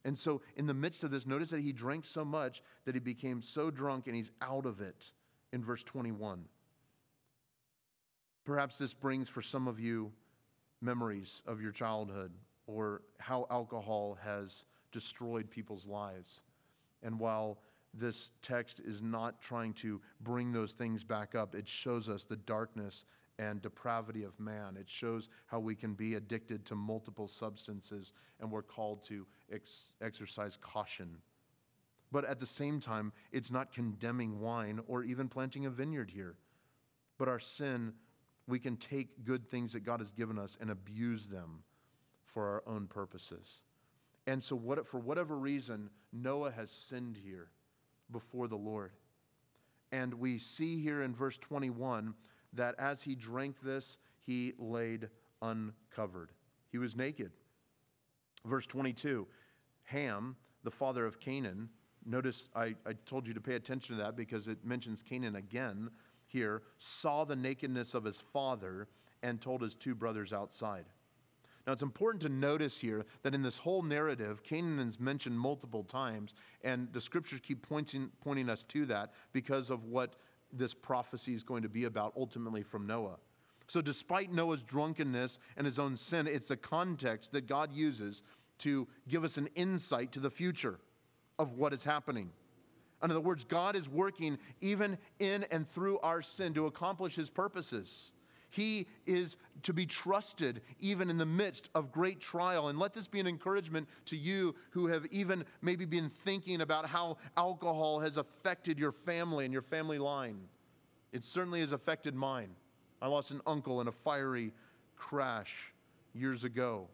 [0.03, 2.99] And so, in the midst of this, notice that he drank so much that he
[2.99, 5.11] became so drunk and he's out of it
[5.53, 6.43] in verse 21.
[8.43, 10.11] Perhaps this brings for some of you
[10.81, 12.31] memories of your childhood
[12.65, 16.41] or how alcohol has destroyed people's lives.
[17.03, 17.59] And while
[17.97, 22.35] this text is not trying to bring those things back up, it shows us the
[22.35, 23.05] darkness
[23.39, 24.77] and depravity of man.
[24.77, 29.91] It shows how we can be addicted to multiple substances, and we're called to ex-
[30.01, 31.17] exercise caution.
[32.11, 36.37] But at the same time, it's not condemning wine or even planting a vineyard here.
[37.17, 37.93] But our sin
[38.47, 41.63] we can take good things that God has given us and abuse them
[42.25, 43.61] for our own purposes.
[44.25, 47.49] And so, what, for whatever reason, Noah has sinned here
[48.11, 48.91] before the Lord.
[49.91, 52.13] And we see here in verse 21
[52.53, 55.09] that as he drank this, he laid
[55.41, 56.31] uncovered.
[56.71, 57.31] He was naked.
[58.45, 59.27] Verse 22
[59.85, 61.69] Ham, the father of Canaan,
[62.05, 65.89] notice I, I told you to pay attention to that because it mentions Canaan again
[66.25, 68.89] here, saw the nakedness of his father
[69.23, 70.85] and told his two brothers outside.
[71.67, 75.83] Now, it's important to notice here that in this whole narrative, Canaan is mentioned multiple
[75.83, 80.15] times, and the scriptures keep pointing, pointing us to that because of what
[80.53, 83.17] this prophecy is going to be about ultimately from Noah.
[83.67, 88.23] So, despite Noah's drunkenness and his own sin, it's a context that God uses
[88.59, 90.79] to give us an insight to the future
[91.37, 92.29] of what is happening.
[93.03, 97.29] In other words, God is working even in and through our sin to accomplish his
[97.29, 98.13] purposes.
[98.49, 102.69] He is to be trusted even in the midst of great trial.
[102.69, 106.85] And let this be an encouragement to you who have even maybe been thinking about
[106.85, 110.39] how alcohol has affected your family and your family line.
[111.11, 112.49] It certainly has affected mine.
[113.01, 114.53] I lost an uncle in a fiery
[114.95, 115.73] crash
[116.13, 116.87] years ago,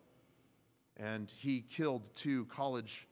[0.98, 3.08] and he killed two college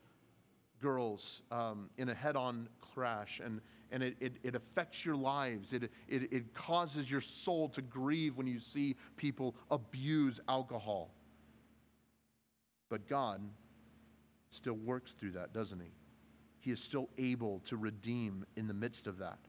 [0.81, 5.73] girls um, in a head on crash, and, and it, it, it, affects your lives.
[5.73, 11.11] It, it, it causes your soul to grieve when you see people abuse alcohol.
[12.89, 13.41] But God
[14.49, 15.91] still works through that, doesn't He?
[16.59, 19.39] He is still able to redeem in the midst of that.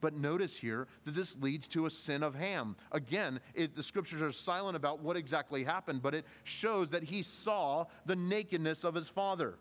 [0.00, 2.76] But notice here that this leads to a sin of Ham.
[2.92, 7.22] Again, it, the scriptures are silent about what exactly happened, but it shows that he
[7.22, 9.58] saw the nakedness of his father.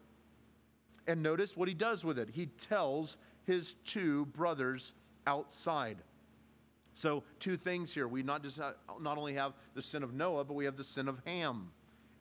[1.08, 2.30] And notice what he does with it.
[2.32, 4.94] He tells his two brothers
[5.26, 5.98] outside.
[6.94, 8.08] So, two things here.
[8.08, 11.08] We not just not only have the sin of Noah, but we have the sin
[11.08, 11.72] of Ham.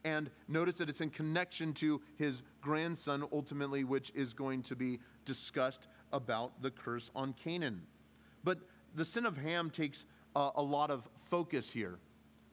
[0.05, 4.99] And notice that it's in connection to his grandson, ultimately, which is going to be
[5.25, 7.83] discussed about the curse on Canaan.
[8.43, 8.59] But
[8.95, 10.05] the sin of Ham takes
[10.37, 11.99] a, a lot of focus here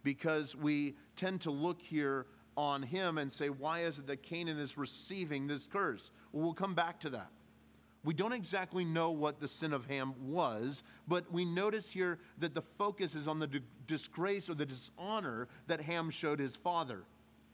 [0.04, 4.60] because we tend to look here on him and say, why is it that Canaan
[4.60, 6.12] is receiving this curse?
[6.32, 7.30] Well, we'll come back to that.
[8.04, 12.56] We don't exactly know what the sin of Ham was, but we notice here that
[12.56, 17.04] the focus is on the disgrace or the dishonor that Ham showed his father.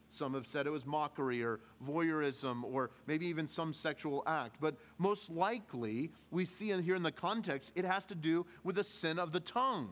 [0.08, 4.56] Some have said it was mockery or voyeurism or maybe even some sexual act.
[4.58, 8.76] But most likely, we see in here in the context, it has to do with
[8.76, 9.90] the sin of the tongue.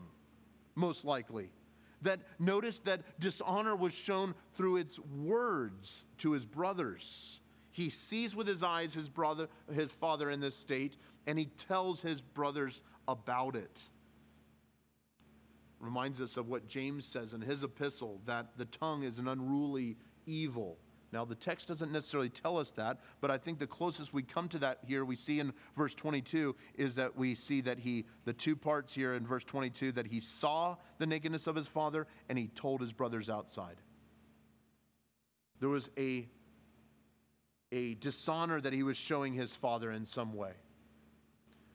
[0.75, 1.51] Most likely
[2.01, 7.41] that notice that dishonor was shown through its words to his brothers.
[7.77, 12.01] He sees with his eyes his brother, his father in this state, and he tells
[12.01, 13.79] his brothers about it.
[15.79, 19.95] Reminds us of what James says in his epistle that the tongue is an unruly
[20.25, 20.79] evil
[21.13, 24.49] now, the text doesn't necessarily tell us that, but I think the closest we come
[24.49, 28.33] to that here, we see in verse 22, is that we see that he, the
[28.33, 32.37] two parts here in verse 22, that he saw the nakedness of his father and
[32.37, 33.77] he told his brothers outside.
[35.59, 36.27] There was a,
[37.71, 40.51] a dishonor that he was showing his father in some way.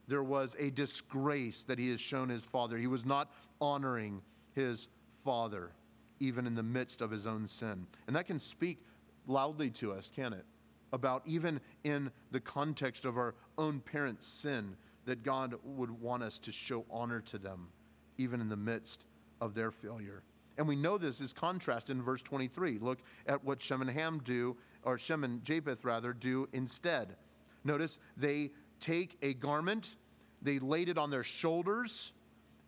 [0.07, 2.77] There was a disgrace that he has shown his father.
[2.77, 3.31] He was not
[3.61, 4.21] honoring
[4.53, 5.71] his father,
[6.19, 7.87] even in the midst of his own sin.
[8.07, 8.83] And that can speak
[9.27, 10.45] loudly to us, can it?
[10.91, 14.75] About even in the context of our own parents' sin,
[15.05, 17.69] that God would want us to show honor to them,
[18.17, 19.05] even in the midst
[19.41, 20.23] of their failure.
[20.57, 22.79] And we know this is contrasted in verse 23.
[22.79, 27.15] Look at what Shem and Ham do, or Shem and Japheth rather, do instead.
[27.63, 29.95] Notice they take a garment,
[30.41, 32.13] they laid it on their shoulders,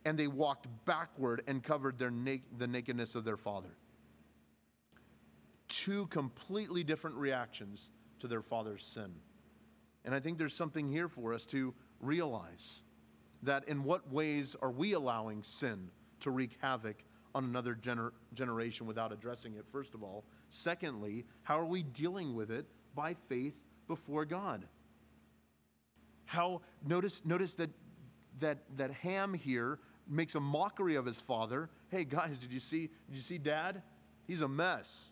[0.05, 3.75] and they walked backward and covered their na- the nakedness of their father.
[5.67, 9.11] Two completely different reactions to their father's sin.
[10.05, 12.81] And I think there's something here for us to realize
[13.43, 15.89] that in what ways are we allowing sin
[16.21, 17.03] to wreak havoc
[17.36, 20.23] on another gener- generation without addressing it, first of all?
[20.47, 22.65] Secondly, how are we dealing with it
[22.95, 24.65] by faith before God?
[26.23, 27.69] How notice notice that
[28.39, 31.69] that that Ham here makes a mockery of his father.
[31.89, 33.83] Hey guys, did you see did you see dad?
[34.25, 35.11] He's a mess.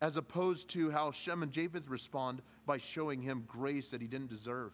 [0.00, 4.30] As opposed to how Shem and Japheth respond by showing him grace that he didn't
[4.30, 4.72] deserve,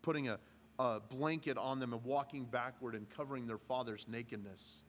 [0.00, 0.38] putting a,
[0.78, 4.83] a blanket on them and walking backward and covering their father's nakedness.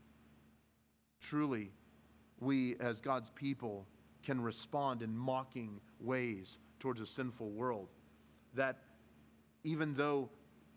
[1.26, 1.72] Truly,
[2.40, 3.88] we as God's people
[4.22, 7.88] can respond in mocking ways towards a sinful world.
[8.54, 8.78] That
[9.64, 10.30] even though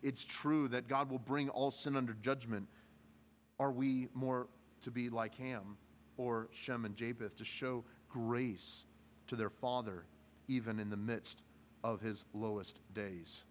[0.02, 2.66] it's true that God will bring all sin under judgment,
[3.60, 4.48] are we more
[4.80, 5.76] to be like Ham
[6.16, 8.86] or Shem and Japheth to show grace
[9.26, 10.06] to their father
[10.46, 11.42] even in the midst
[11.84, 13.44] of his lowest days?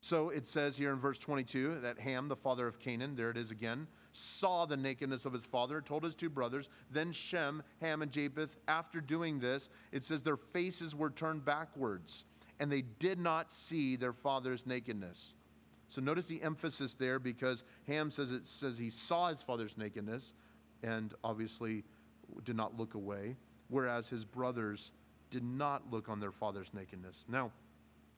[0.00, 3.36] So it says here in verse 22 that Ham, the father of Canaan, there it
[3.36, 6.70] is again, saw the nakedness of his father, told his two brothers.
[6.90, 12.24] Then Shem, Ham, and Japheth, after doing this, it says their faces were turned backwards
[12.60, 15.34] and they did not see their father's nakedness.
[15.88, 20.32] So notice the emphasis there because Ham says it says he saw his father's nakedness
[20.82, 21.84] and obviously
[22.44, 23.36] did not look away,
[23.68, 24.92] whereas his brothers
[25.30, 27.24] did not look on their father's nakedness.
[27.28, 27.50] Now,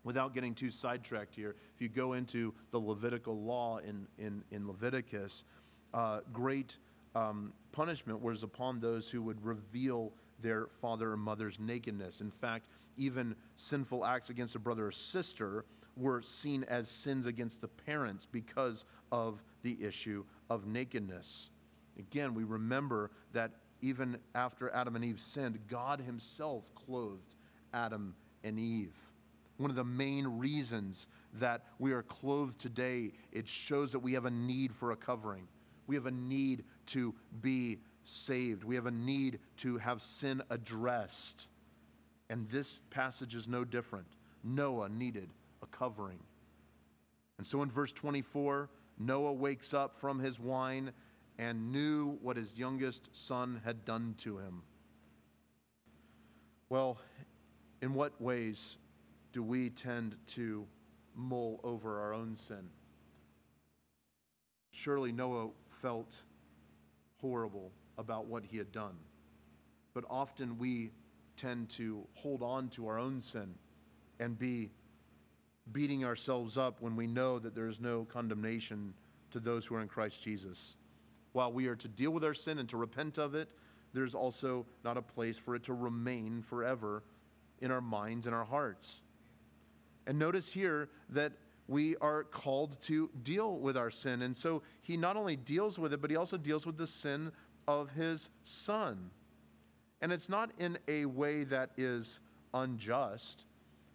[0.04, 4.66] without getting too sidetracked here, if you go into the Levitical law in, in, in
[4.66, 5.44] Leviticus,
[5.96, 6.76] uh, great
[7.14, 12.20] um, punishment was upon those who would reveal their father or mother's nakedness.
[12.20, 12.68] In fact,
[12.98, 15.64] even sinful acts against a brother or sister
[15.96, 21.48] were seen as sins against the parents because of the issue of nakedness.
[21.98, 27.34] Again, we remember that even after Adam and Eve sinned, God Himself clothed
[27.72, 28.96] Adam and Eve.
[29.56, 34.26] One of the main reasons that we are clothed today, it shows that we have
[34.26, 35.48] a need for a covering.
[35.86, 38.64] We have a need to be saved.
[38.64, 41.48] We have a need to have sin addressed.
[42.30, 44.06] And this passage is no different.
[44.42, 45.28] Noah needed
[45.62, 46.18] a covering.
[47.38, 50.92] And so in verse 24, Noah wakes up from his wine
[51.38, 54.62] and knew what his youngest son had done to him.
[56.68, 56.98] Well,
[57.82, 58.78] in what ways
[59.32, 60.66] do we tend to
[61.14, 62.70] mull over our own sin?
[64.72, 65.50] Surely Noah
[65.80, 66.22] felt
[67.20, 68.96] horrible about what he had done.
[69.94, 70.90] But often we
[71.36, 73.54] tend to hold on to our own sin
[74.18, 74.70] and be
[75.72, 78.94] beating ourselves up when we know that there is no condemnation
[79.30, 80.76] to those who are in Christ Jesus.
[81.32, 83.48] While we are to deal with our sin and to repent of it,
[83.92, 87.02] there's also not a place for it to remain forever
[87.60, 89.02] in our minds and our hearts.
[90.06, 91.32] And notice here that
[91.68, 94.22] we are called to deal with our sin.
[94.22, 97.32] And so he not only deals with it, but he also deals with the sin
[97.66, 99.10] of his son.
[100.00, 102.20] And it's not in a way that is
[102.54, 103.44] unjust.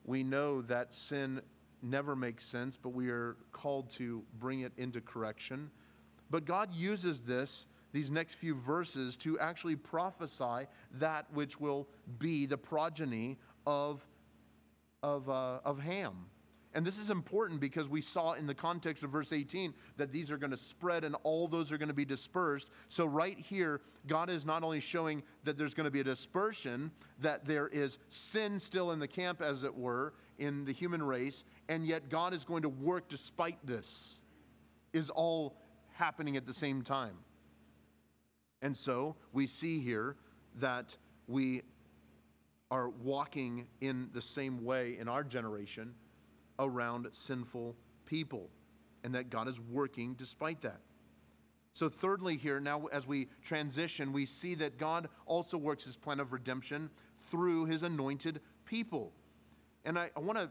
[0.03, 1.41] We know that sin
[1.81, 5.71] never makes sense, but we are called to bring it into correction.
[6.29, 11.87] But God uses this, these next few verses, to actually prophesy that which will
[12.19, 14.05] be the progeny of,
[15.03, 16.25] of, uh, of Ham.
[16.73, 20.31] And this is important because we saw in the context of verse 18 that these
[20.31, 22.69] are going to spread and all those are going to be dispersed.
[22.87, 26.91] So, right here, God is not only showing that there's going to be a dispersion,
[27.19, 31.43] that there is sin still in the camp, as it were, in the human race,
[31.67, 34.21] and yet God is going to work despite this,
[34.93, 35.57] is all
[35.93, 37.17] happening at the same time.
[38.61, 40.15] And so, we see here
[40.55, 40.95] that
[41.27, 41.63] we
[42.69, 45.95] are walking in the same way in our generation
[46.61, 48.49] around sinful people,
[49.03, 50.79] and that God is working despite that.
[51.73, 56.19] So, thirdly, here, now as we transition, we see that God also works his plan
[56.19, 59.11] of redemption through his anointed people.
[59.85, 60.49] And I, I want to,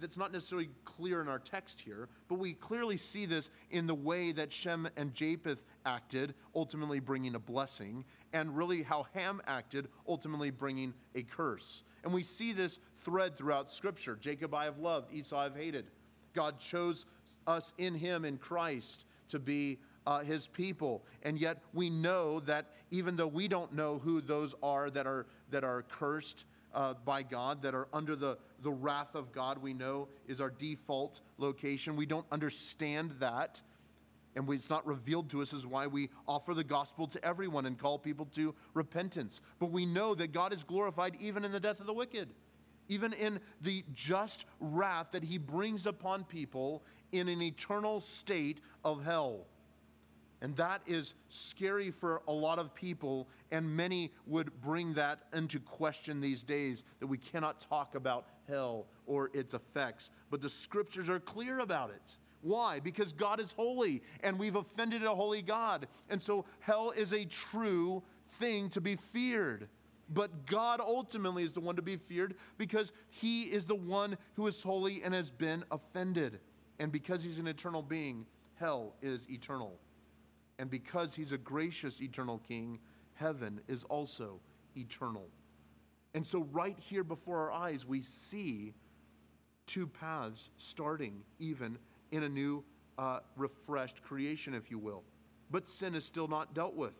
[0.00, 3.94] that's not necessarily clear in our text here, but we clearly see this in the
[3.94, 9.88] way that Shem and Japheth acted, ultimately bringing a blessing, and really how Ham acted,
[10.08, 11.82] ultimately bringing a curse.
[12.04, 15.86] And we see this thread throughout Scripture Jacob I have loved, Esau I've hated.
[16.32, 17.06] God chose
[17.46, 21.04] us in Him, in Christ, to be uh, His people.
[21.22, 25.26] And yet we know that even though we don't know who those are that are,
[25.50, 29.74] that are cursed, uh, by God, that are under the, the wrath of God, we
[29.74, 31.96] know is our default location.
[31.96, 33.60] We don't understand that
[34.34, 37.66] and we, it's not revealed to us is why we offer the gospel to everyone
[37.66, 39.40] and call people to repentance.
[39.58, 42.30] But we know that God is glorified even in the death of the wicked,
[42.88, 49.04] even in the just wrath that he brings upon people in an eternal state of
[49.04, 49.46] hell.
[50.42, 55.60] And that is scary for a lot of people, and many would bring that into
[55.60, 60.10] question these days that we cannot talk about hell or its effects.
[60.30, 62.16] But the scriptures are clear about it.
[62.40, 62.80] Why?
[62.80, 65.86] Because God is holy and we've offended a holy God.
[66.10, 69.68] And so hell is a true thing to be feared.
[70.12, 74.48] But God ultimately is the one to be feared because he is the one who
[74.48, 76.40] is holy and has been offended.
[76.80, 78.26] And because he's an eternal being,
[78.56, 79.78] hell is eternal.
[80.62, 82.78] And because he's a gracious eternal king,
[83.14, 84.38] heaven is also
[84.76, 85.26] eternal.
[86.14, 88.72] And so, right here before our eyes, we see
[89.66, 91.78] two paths starting even
[92.12, 92.62] in a new,
[92.96, 95.02] uh, refreshed creation, if you will.
[95.50, 96.94] But sin is still not dealt with.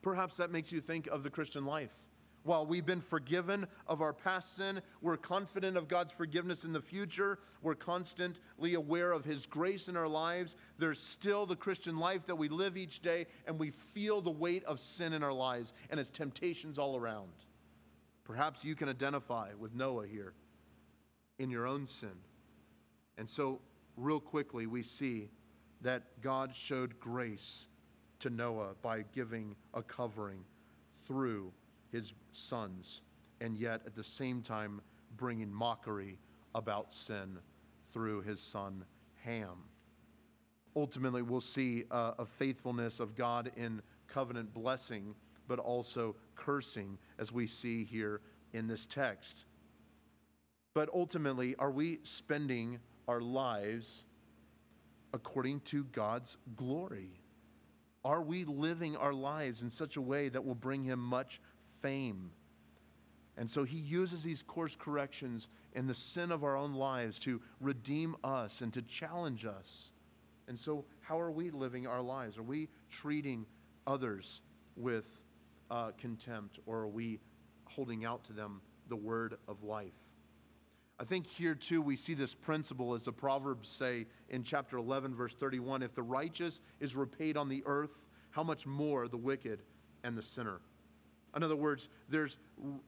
[0.00, 1.94] Perhaps that makes you think of the Christian life.
[2.44, 6.80] While we've been forgiven of our past sin, we're confident of God's forgiveness in the
[6.80, 7.38] future.
[7.62, 10.56] We're constantly aware of His grace in our lives.
[10.78, 14.64] There's still the Christian life that we live each day, and we feel the weight
[14.64, 17.30] of sin in our lives and its temptations all around.
[18.24, 20.32] Perhaps you can identify with Noah here
[21.38, 22.14] in your own sin.
[23.18, 23.60] And so,
[23.96, 25.28] real quickly, we see
[25.82, 27.68] that God showed grace
[28.20, 30.44] to Noah by giving a covering
[31.06, 31.52] through
[31.92, 33.02] his sons,
[33.40, 34.80] and yet at the same time
[35.16, 36.18] bringing mockery
[36.54, 37.38] about sin
[37.86, 38.84] through his son
[39.24, 39.68] Ham.
[40.74, 45.14] Ultimately, we'll see a, a faithfulness of God in covenant blessing,
[45.46, 48.20] but also cursing, as we see here
[48.52, 49.44] in this text.
[50.74, 54.04] But ultimately, are we spending our lives
[55.12, 57.20] according to God's glory?
[58.04, 61.40] Are we living our lives in such a way that will bring Him much
[61.82, 62.30] fame?
[63.36, 67.40] And so He uses these course corrections in the sin of our own lives to
[67.60, 69.90] redeem us and to challenge us.
[70.48, 72.38] And so, how are we living our lives?
[72.38, 73.46] Are we treating
[73.86, 74.42] others
[74.76, 75.22] with
[75.70, 77.20] uh, contempt, or are we
[77.64, 79.96] holding out to them the word of life?
[80.98, 85.14] I think here too we see this principle as the Proverbs say in chapter 11,
[85.14, 89.62] verse 31 if the righteous is repaid on the earth, how much more the wicked
[90.04, 90.60] and the sinner?
[91.34, 92.38] In other words, there's,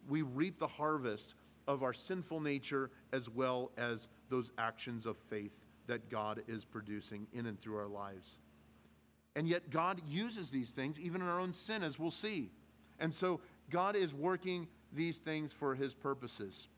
[0.08, 1.34] we reap the harvest
[1.66, 7.26] of our sinful nature as well as those actions of faith that God is producing
[7.32, 8.38] in and through our lives.
[9.36, 12.50] And yet, God uses these things even in our own sin, as we'll see.
[13.00, 13.40] And so,
[13.70, 16.68] God is working these things for his purposes.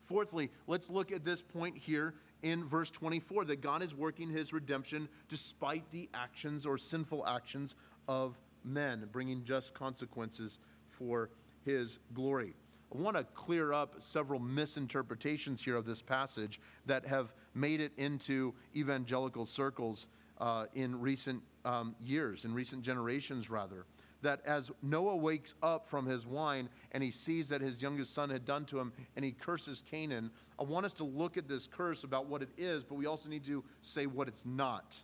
[0.00, 4.52] Fourthly, let's look at this point here in verse 24 that God is working his
[4.52, 7.74] redemption despite the actions or sinful actions
[8.06, 11.30] of men, bringing just consequences for
[11.64, 12.54] his glory.
[12.94, 17.92] I want to clear up several misinterpretations here of this passage that have made it
[17.98, 23.84] into evangelical circles uh, in recent um, years, in recent generations, rather
[24.22, 28.30] that as Noah wakes up from his wine and he sees that his youngest son
[28.30, 31.66] had done to him and he curses Canaan, I want us to look at this
[31.66, 34.96] curse about what it is, but we also need to say what it's not.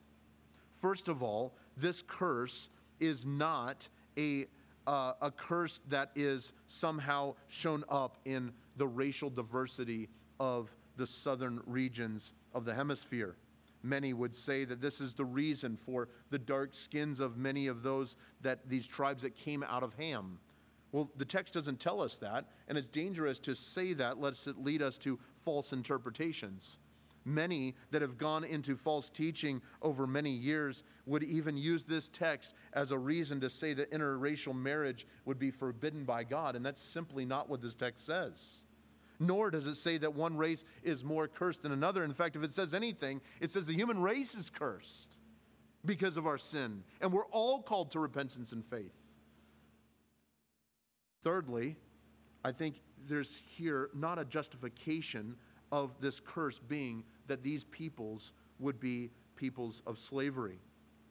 [0.73, 2.69] First of all, this curse
[3.01, 3.88] is not
[4.18, 4.47] a,
[4.86, 10.09] uh, a curse that is somehow shown up in the racial diversity
[10.40, 13.36] of the southern regions of the hemisphere.
[13.82, 17.82] Many would say that this is the reason for the dark skins of many of
[17.82, 20.38] those that these tribes that came out of Ham.
[20.92, 24.62] Well, the text doesn't tell us that, and it's dangerous to say that, lest it
[24.62, 26.78] lead us to false interpretations.
[27.25, 32.55] Many that have gone into false teaching over many years would even use this text
[32.72, 36.83] as a reason to say that interracial marriage would be forbidden by God, and that's
[36.83, 38.64] simply not what this text says
[39.20, 42.05] nor does it say that one race is more cursed than another.
[42.05, 45.16] In fact, if it says anything, it says the human race is cursed
[45.85, 48.95] because of our sin, and we're all called to repentance and faith.
[51.22, 51.77] Thirdly,
[52.45, 55.37] I think there's here not a justification
[55.73, 60.59] of this curse being that these peoples would be peoples of slavery.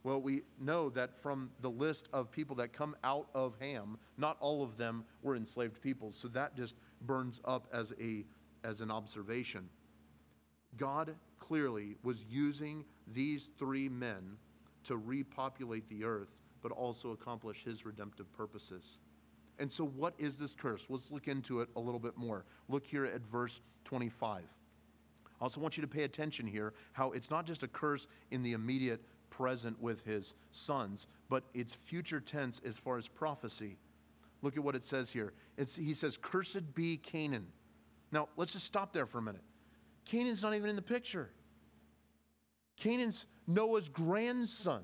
[0.03, 4.37] Well, we know that from the list of people that come out of Ham, not
[4.41, 6.17] all of them were enslaved peoples.
[6.17, 8.25] So that just burns up as, a,
[8.65, 9.69] as an observation.
[10.75, 14.37] God clearly was using these three men
[14.85, 18.99] to repopulate the earth, but also accomplish his redemptive purposes.
[19.59, 20.85] And so, what is this curse?
[20.89, 22.45] Let's look into it a little bit more.
[22.69, 24.43] Look here at verse 25.
[24.43, 28.43] I also want you to pay attention here how it's not just a curse in
[28.43, 33.77] the immediate present with his sons, but it's future tense as far as prophecy.
[34.41, 35.33] Look at what it says here.
[35.57, 37.47] It's, he says, Cursed be Canaan.
[38.11, 39.41] Now, let's just stop there for a minute.
[40.05, 41.29] Canaan's not even in the picture.
[42.77, 44.83] Canaan's Noah's grandson.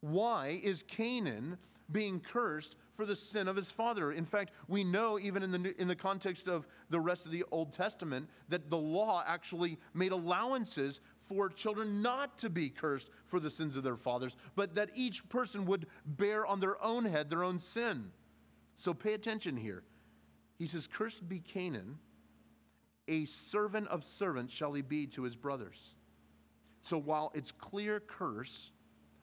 [0.00, 1.56] Why is Canaan
[1.90, 4.12] being cursed for the sin of his father?
[4.12, 7.44] In fact, we know even in the, in the context of the rest of the
[7.50, 13.40] Old Testament that the law actually made allowances for children not to be cursed for
[13.40, 17.30] the sins of their fathers, but that each person would bear on their own head
[17.30, 18.10] their own sin.
[18.74, 19.82] So pay attention here.
[20.58, 21.98] He says, Cursed be Canaan,
[23.08, 25.94] a servant of servants shall he be to his brothers.
[26.82, 28.70] So while it's clear curse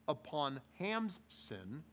[0.08, 1.84] upon Ham's sin,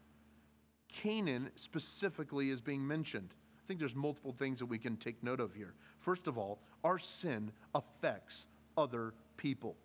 [0.88, 3.34] Canaan specifically is being mentioned.
[3.62, 5.74] I think there's multiple things that we can take note of here.
[5.98, 9.76] First of all, our sin affects other people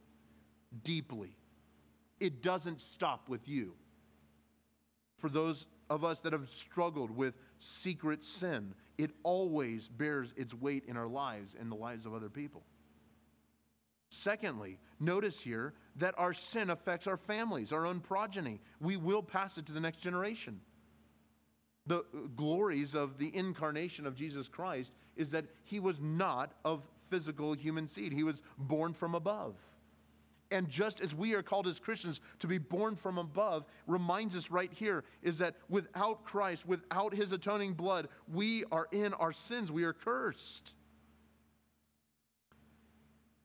[0.83, 1.35] deeply.
[2.19, 3.73] It doesn't stop with you.
[5.17, 10.85] For those of us that have struggled with secret sin, it always bears its weight
[10.87, 12.63] in our lives and the lives of other people.
[14.09, 18.61] Secondly, notice here that our sin affects our families, our own progeny.
[18.79, 20.61] We will pass it to the next generation.
[21.85, 22.05] The
[22.35, 27.87] glories of the incarnation of Jesus Christ is that he was not of physical human
[27.87, 29.59] seed, he was born from above.
[30.53, 34.51] And just as we are called as Christians to be born from above, reminds us
[34.51, 39.71] right here is that without Christ, without his atoning blood, we are in our sins.
[39.71, 40.75] We are cursed.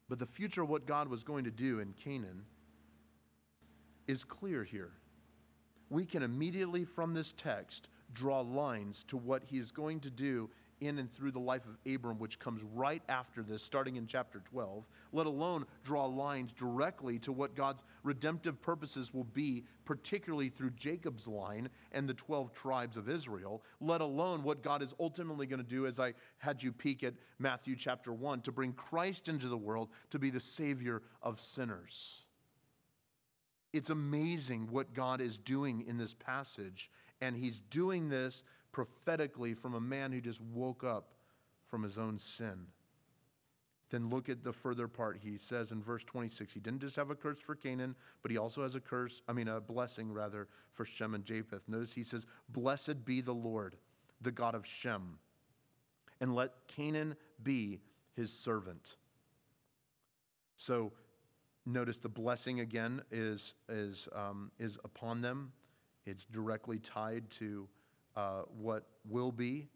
[0.08, 2.44] But the future of what God was going to do in Canaan
[4.06, 4.92] is clear here.
[5.88, 10.50] We can immediately from this text draw lines to what he is going to do
[10.80, 14.40] in and through the life of Abram, which comes right after this, starting in chapter
[14.50, 20.70] 12, let alone draw lines directly to what God's redemptive purposes will be, particularly through
[20.70, 25.62] Jacob's line and the 12 tribes of Israel, let alone what God is ultimately going
[25.62, 29.48] to do, as I had you peek at Matthew chapter 1, to bring Christ into
[29.48, 32.24] the world to be the Savior of sinners.
[33.72, 36.90] It's amazing what God is doing in this passage,
[37.20, 38.42] and He's doing this
[38.72, 41.12] prophetically from a man who just woke up
[41.66, 42.66] from his own sin.
[43.90, 45.18] Then look at the further part.
[45.22, 48.36] He says in verse 26, he didn't just have a curse for Canaan, but he
[48.36, 51.68] also has a curse, I mean, a blessing rather, for Shem and Japheth.
[51.68, 53.76] Notice he says, Blessed be the Lord,
[54.20, 55.18] the God of Shem,
[56.20, 57.80] and let Canaan be
[58.14, 58.96] his servant.
[60.56, 60.92] So
[61.64, 65.52] notice the blessing again is, is, um, is upon them,
[66.08, 67.68] it's directly tied to
[68.16, 69.68] uh, what will be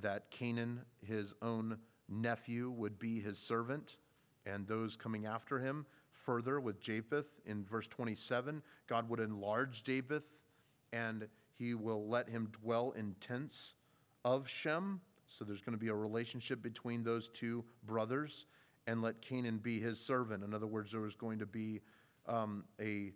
[0.00, 3.98] that Canaan, his own nephew, would be his servant,
[4.46, 5.84] and those coming after him.
[6.10, 10.38] Further, with Japheth in verse 27, God would enlarge Japheth,
[10.92, 13.74] and he will let him dwell in tents
[14.24, 15.00] of Shem.
[15.26, 18.46] So there's going to be a relationship between those two brothers,
[18.86, 20.42] and let Canaan be his servant.
[20.42, 21.80] In other words, there was going to be
[22.26, 23.12] um, a,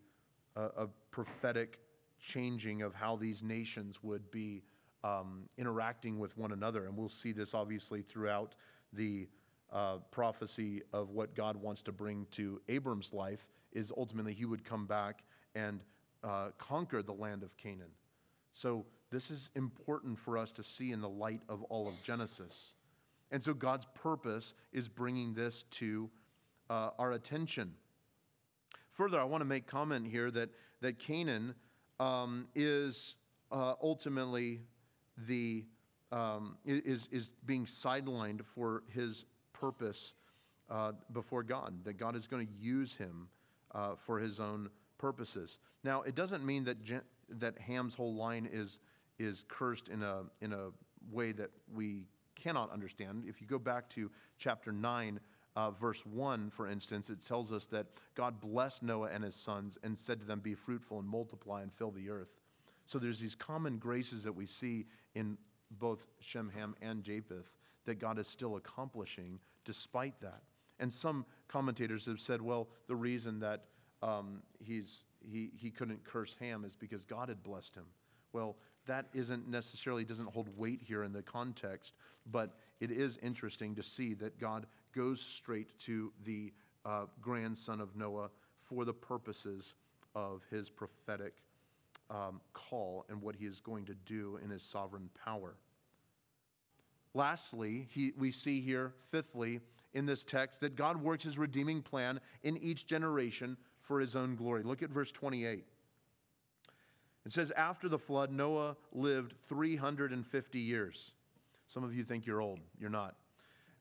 [0.55, 1.78] a, a prophetic
[2.22, 4.62] changing of how these nations would be
[5.04, 6.86] um, interacting with one another.
[6.86, 8.54] And we'll see this obviously throughout
[8.92, 9.28] the
[9.72, 14.64] uh, prophecy of what God wants to bring to Abram's life is ultimately he would
[14.64, 15.80] come back and
[16.22, 17.90] uh, conquer the land of Canaan.
[18.52, 22.74] So this is important for us to see in the light of all of Genesis.
[23.30, 26.10] And so God's purpose is bringing this to
[26.68, 27.74] uh, our attention.
[28.90, 30.50] Further, I want to make comment here that,
[30.82, 31.54] that Canaan
[32.03, 33.16] um, is
[33.50, 34.61] uh, ultimately
[35.26, 35.64] the
[36.11, 40.14] um, is is being sidelined for his purpose
[40.70, 41.84] uh, before God.
[41.84, 43.28] That God is going to use him
[43.74, 45.59] uh, for His own purposes.
[45.84, 46.76] Now, it doesn't mean that
[47.28, 48.78] that Ham's whole line is
[49.18, 50.68] is cursed in a in a
[51.11, 53.24] way that we cannot understand.
[53.26, 55.20] If you go back to chapter nine
[55.55, 59.78] uh, verse 1, for instance, it tells us that God blessed Noah and his sons
[59.82, 62.40] and said to them, Be fruitful and multiply and fill the earth.
[62.86, 65.36] So there's these common graces that we see in
[65.70, 67.53] both Shem, Ham, and Japheth
[67.84, 70.42] that God is still accomplishing despite that.
[70.78, 73.64] And some commentators have said, well, the reason that
[74.03, 77.86] um, he's, he, he couldn't curse Ham is because God had blessed him.
[78.32, 81.94] Well, that isn't necessarily doesn't hold weight here in the context,
[82.30, 86.53] but it is interesting to see that God goes straight to the
[86.84, 89.74] uh, grandson of Noah for the purposes
[90.14, 91.34] of his prophetic
[92.11, 95.55] um, call and what he is going to do in his sovereign power.
[97.14, 99.61] Lastly, he, we see here, fifthly,
[99.95, 104.34] in this text, that God works his redeeming plan in each generation for his own
[104.34, 104.62] glory.
[104.62, 105.64] Look at verse 28.
[107.24, 111.12] It says, After the flood, Noah lived 350 years.
[111.66, 112.61] Some of you think you're old.
[112.78, 113.14] You're not.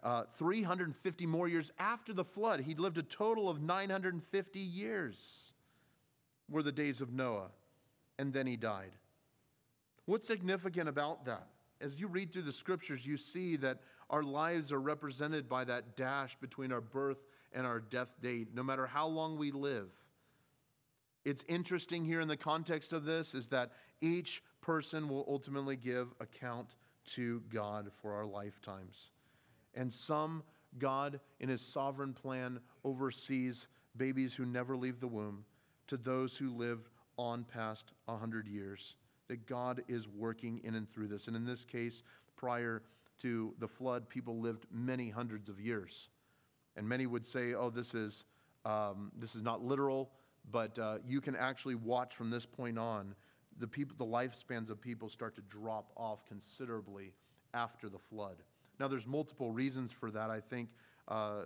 [0.03, 2.61] Uh, 350 more years after the flood.
[2.61, 5.53] He lived a total of 950 years,
[6.49, 7.51] were the days of Noah,
[8.17, 8.91] and then he died.
[10.05, 11.47] What's significant about that?
[11.79, 13.79] As you read through the scriptures, you see that
[14.09, 17.23] our lives are represented by that dash between our birth
[17.53, 19.95] and our death date, no matter how long we live.
[21.23, 23.71] It's interesting here in the context of this is that
[24.01, 26.75] each person will ultimately give account
[27.05, 29.11] to God for our lifetimes.
[29.73, 30.43] And some,
[30.77, 33.67] God, in his sovereign plan, oversees
[33.97, 35.45] babies who never leave the womb
[35.87, 38.95] to those who live on past 100 years.
[39.27, 41.27] That God is working in and through this.
[41.27, 42.03] And in this case,
[42.35, 42.81] prior
[43.19, 46.09] to the flood, people lived many hundreds of years.
[46.75, 48.25] And many would say, oh, this is,
[48.65, 50.11] um, this is not literal,
[50.49, 53.15] but uh, you can actually watch from this point on
[53.59, 57.13] the, people, the lifespans of people start to drop off considerably
[57.53, 58.37] after the flood.
[58.81, 60.69] Now, there's multiple reasons for that, I think,
[61.07, 61.43] uh,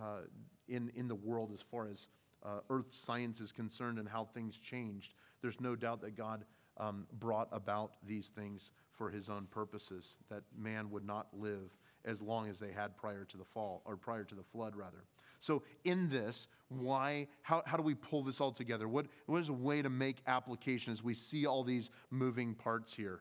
[0.00, 0.20] uh,
[0.68, 2.06] in, in the world as far as
[2.44, 5.14] uh, earth science is concerned and how things changed.
[5.42, 6.44] There's no doubt that God
[6.76, 12.22] um, brought about these things for his own purposes, that man would not live as
[12.22, 15.02] long as they had prior to the fall, or prior to the flood, rather.
[15.40, 18.86] So, in this, why, how, how do we pull this all together?
[18.86, 22.94] What, what is a way to make application as we see all these moving parts
[22.94, 23.20] here?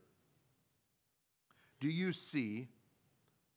[1.80, 2.68] Do you see,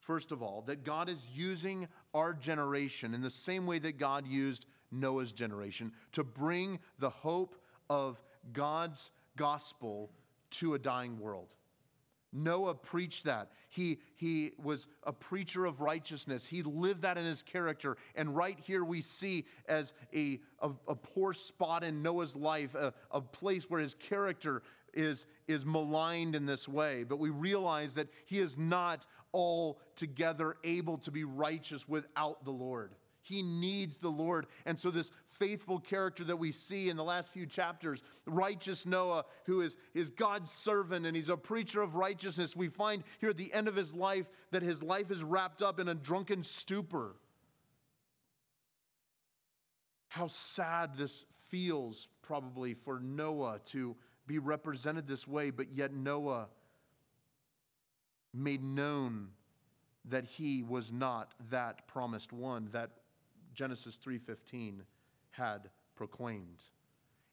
[0.01, 4.27] first of all, that God is using our generation in the same way that God
[4.27, 7.57] used Noah's generation to bring the hope
[7.89, 8.21] of
[8.53, 10.11] God's gospel
[10.51, 11.55] to a dying world?
[12.33, 13.51] Noah preached that.
[13.69, 16.47] He, he was a preacher of righteousness.
[16.47, 17.97] He lived that in his character.
[18.15, 22.95] And right here we see as a, a, a poor spot in Noah's life, a,
[23.11, 24.63] a place where his character
[24.95, 27.05] is, is maligned in this way.
[27.05, 32.95] But we realize that he is not altogether able to be righteous without the Lord.
[33.23, 34.47] He needs the Lord.
[34.65, 39.25] And so, this faithful character that we see in the last few chapters, righteous Noah,
[39.45, 43.37] who is, is God's servant and he's a preacher of righteousness, we find here at
[43.37, 47.17] the end of his life that his life is wrapped up in a drunken stupor.
[50.09, 56.49] How sad this feels, probably, for Noah to be represented this way, but yet Noah
[58.33, 59.31] made known
[60.05, 62.91] that he was not that promised one, that
[63.53, 64.85] Genesis 3:15
[65.31, 66.63] had proclaimed.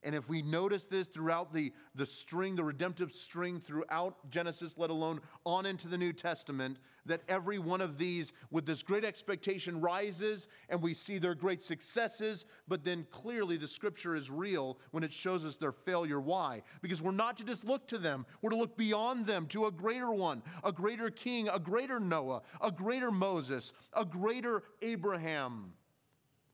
[0.02, 4.90] And if we notice this throughout the, the string, the redemptive string throughout Genesis, let
[4.90, 9.80] alone on into the New Testament, that every one of these, with this great expectation,
[9.80, 15.02] rises and we see their great successes, but then clearly the scripture is real when
[15.02, 16.20] it shows us their failure.
[16.20, 16.62] Why?
[16.80, 19.72] Because we're not to just look to them, we're to look beyond them to a
[19.72, 25.72] greater one, a greater king, a greater Noah, a greater Moses, a greater Abraham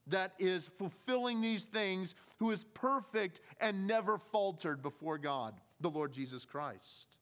[0.09, 6.13] that is fulfilling these things, who is perfect and never faltered before God, the Lord
[6.13, 7.17] Jesus Christ.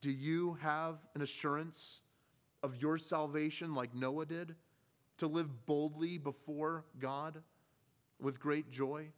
[0.00, 2.00] Do you have an assurance
[2.62, 4.54] of your salvation like Noah did?
[5.18, 7.42] To live boldly before God
[8.20, 9.08] with great joy?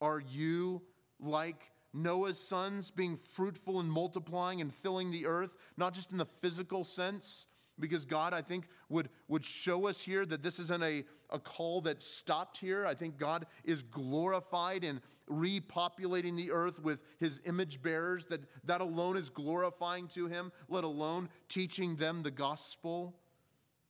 [0.00, 0.82] Are you
[1.20, 6.24] like Noah's sons being fruitful and multiplying and filling the earth, not just in the
[6.24, 7.46] physical sense,
[7.80, 11.80] because God, I think, would, would show us here that this isn't a, a call
[11.82, 12.86] that stopped here.
[12.86, 18.80] I think God is glorified in repopulating the earth with his image bearers, that that
[18.80, 23.16] alone is glorifying to him, let alone teaching them the gospel.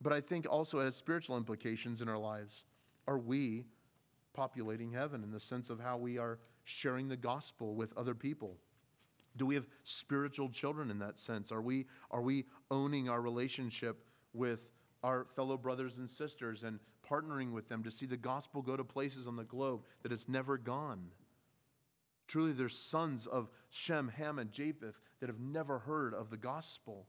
[0.01, 2.65] But I think also it has spiritual implications in our lives.
[3.07, 3.65] Are we
[4.33, 8.57] populating heaven in the sense of how we are sharing the gospel with other people?
[9.37, 11.51] Do we have spiritual children in that sense?
[11.51, 14.69] Are we, are we owning our relationship with
[15.03, 16.79] our fellow brothers and sisters and
[17.09, 20.27] partnering with them to see the gospel go to places on the globe that it's
[20.27, 21.07] never gone?
[22.27, 27.07] Truly, there's sons of Shem, Ham, and Japheth that have never heard of the gospel,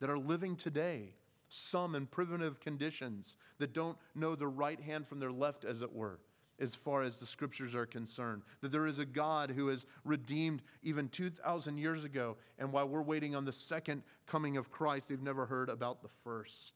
[0.00, 1.14] that are living today,
[1.48, 5.92] some in primitive conditions, that don't know their right hand from their left, as it
[5.92, 6.20] were
[6.60, 8.42] as far as the scriptures are concerned.
[8.60, 13.02] That there is a God who has redeemed even 2,000 years ago, and while we're
[13.02, 16.74] waiting on the second coming of Christ, they've never heard about the first.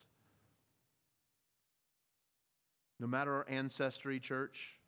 [3.01, 4.79] No matter our ancestry, church,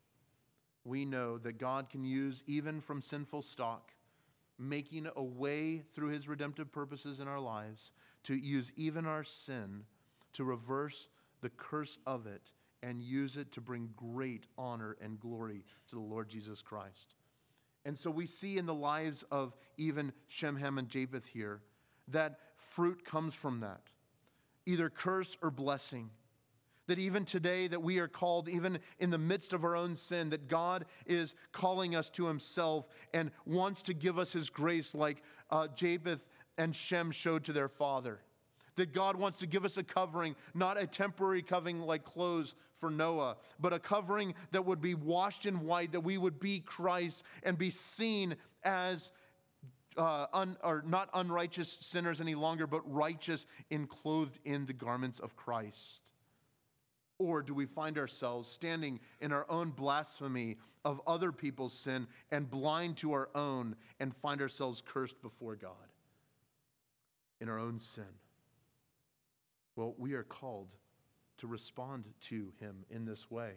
[0.85, 3.93] we know that God can use even from sinful stock,
[4.59, 7.93] making a way through his redemptive purposes in our lives,
[8.25, 9.85] to use even our sin
[10.33, 11.09] to reverse
[11.41, 16.01] the curse of it and use it to bring great honor and glory to the
[16.01, 17.15] Lord Jesus Christ.
[17.85, 21.63] And so we see in the lives of even Shem, Ham, and Japheth here
[22.09, 23.83] that fruit comes from that,
[24.67, 26.11] either curse or blessing.
[26.87, 30.31] That even today, that we are called, even in the midst of our own sin,
[30.31, 35.23] that God is calling us to Himself and wants to give us His grace, like
[35.51, 36.27] uh, Japheth
[36.59, 38.21] and Shem showed to their father.
[38.81, 42.91] That God wants to give us a covering, not a temporary covering like clothes for
[42.91, 47.23] Noah, but a covering that would be washed in white, that we would be Christ
[47.43, 49.13] and be seen as
[49.99, 55.19] uh, un, or not unrighteous sinners any longer, but righteous and clothed in the garments
[55.19, 56.01] of Christ.
[57.19, 60.57] Or do we find ourselves standing in our own blasphemy
[60.87, 65.93] of other people's sin and blind to our own and find ourselves cursed before God
[67.43, 68.07] in our own sin?
[69.77, 70.75] Well, we are called
[71.39, 73.53] to respond to Him in this way.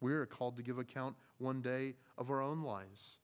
[0.00, 3.18] We are called to give account one day of our own lives.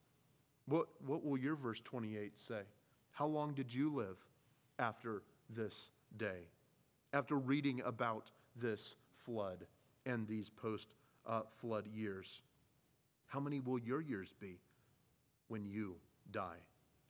[0.66, 2.62] What, what will your verse 28 say?
[3.10, 4.16] How long did you live
[4.78, 6.48] after this day?
[7.12, 9.66] After reading about this flood
[10.06, 10.88] and these post
[11.26, 12.42] uh, flood years.
[13.26, 14.58] How many will your years be
[15.48, 15.96] when you
[16.30, 16.58] die?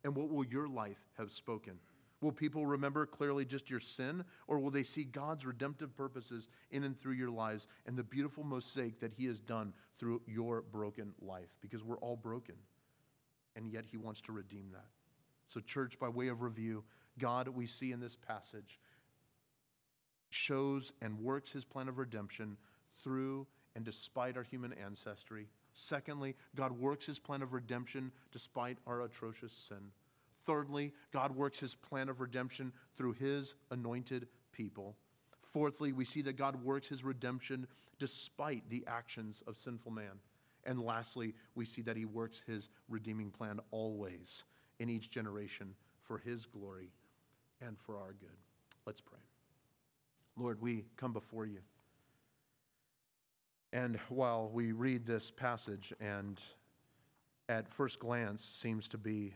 [0.05, 1.79] And what will your life have spoken?
[2.23, 6.85] Will people remember clearly just your sin, or will they see God's redemptive purposes in
[6.85, 11.13] and through your lives and the beautiful mosaic that He has done through your broken
[11.21, 11.51] life?
[11.61, 12.55] Because we're all broken,
[13.57, 14.87] and yet He wants to redeem that.
[15.49, 16.85] So, church, by way of review,
[17.19, 18.79] God, we see in this passage,
[20.31, 22.57] shows and works his plan of redemption
[23.03, 25.49] through and despite our human ancestry.
[25.75, 29.91] Secondly, God works his plan of redemption despite our atrocious sin.
[30.45, 34.97] Thirdly, God works his plan of redemption through his anointed people.
[35.41, 37.67] Fourthly, we see that God works his redemption
[37.99, 40.21] despite the actions of sinful man.
[40.65, 44.45] And lastly, we see that he works his redeeming plan always
[44.79, 46.91] in each generation for his glory
[47.61, 48.37] and for our good.
[48.87, 49.19] Let's pray.
[50.37, 51.61] Lord, we come before you.
[53.73, 56.41] And while we read this passage, and
[57.49, 59.35] at first glance seems to be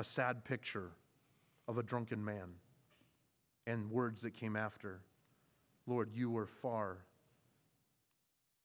[0.00, 0.92] a sad picture
[1.68, 2.54] of a drunken man
[3.66, 5.02] and words that came after,
[5.86, 7.04] Lord, you were far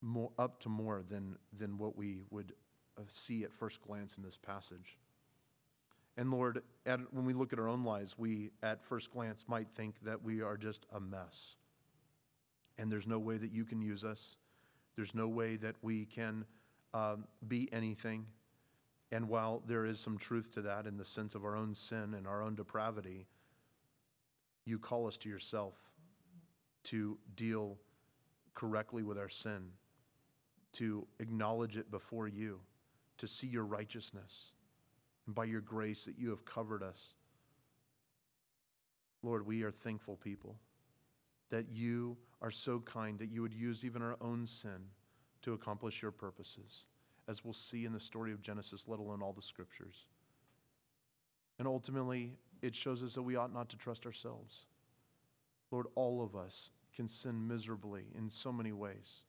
[0.01, 2.53] more, up to more than, than what we would
[2.97, 4.97] uh, see at first glance in this passage.
[6.15, 9.67] And Lord, at, when we look at our own lives, we at first glance might
[9.75, 11.57] think that we are just a mess.
[12.77, 14.37] And there's no way that you can use us.
[14.95, 16.45] There's no way that we can
[16.93, 18.27] um, be anything.
[19.15, 22.13] And while there is some truth to that in the sense of our own sin
[22.13, 23.27] and our own depravity,
[24.65, 25.77] you call us to yourself
[26.83, 27.77] to deal
[28.55, 29.69] correctly with our sin,
[30.73, 32.59] to acknowledge it before you,
[33.17, 34.51] to see your righteousness,
[35.25, 37.13] and by your grace that you have covered us.
[39.23, 40.57] Lord, we are thankful people
[41.51, 44.89] that you are so kind that you would use even our own sin
[45.43, 46.87] to accomplish your purposes,
[47.27, 50.05] as we'll see in the story of Genesis, let alone all the scriptures.
[51.57, 54.65] And ultimately, it shows us that we ought not to trust ourselves.
[55.71, 59.23] Lord, all of us can sin miserably in so many ways.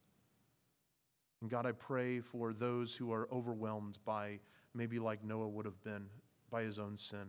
[1.40, 4.40] And God, I pray for those who are overwhelmed by
[4.74, 6.06] maybe like Noah would have been
[6.50, 7.28] by his own sin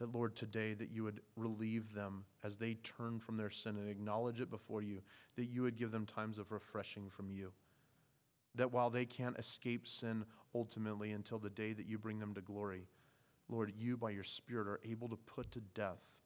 [0.00, 3.88] that, Lord, today that you would relieve them as they turn from their sin and
[3.88, 5.02] acknowledge it before you,
[5.36, 7.52] that you would give them times of refreshing from you.
[8.54, 10.24] That while they can't escape sin
[10.54, 12.88] ultimately until the day that you bring them to glory,
[13.48, 16.16] Lord, you by your Spirit are able to put to death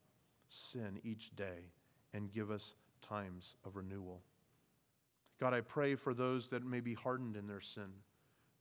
[0.48, 1.70] sin each day
[2.12, 4.22] and give us times of renewal.
[5.40, 7.90] God, I pray for those that may be hardened in their sin,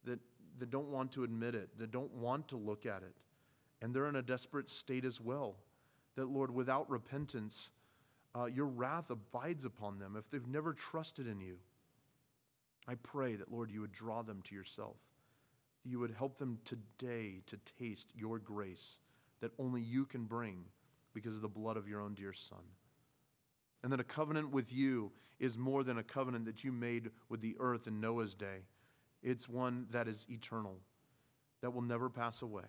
[0.06, 0.20] that,
[0.60, 3.14] that don't want to admit it, that don't want to look at it
[3.84, 5.58] and they're in a desperate state as well.
[6.16, 7.72] That, Lord, without repentance,
[8.34, 11.58] uh, your wrath abides upon them if they've never trusted in you.
[12.88, 14.98] I pray that, Lord, you would draw them to yourself,
[15.84, 19.00] you would help them today to taste your grace
[19.42, 20.66] that only you can bring
[21.14, 22.64] because of the blood of your own dear Son.
[23.84, 27.42] And that a covenant with you is more than a covenant that you made with
[27.42, 28.64] the earth in Noah's day.
[29.22, 30.80] It's one that is eternal,
[31.62, 32.64] that will never pass away.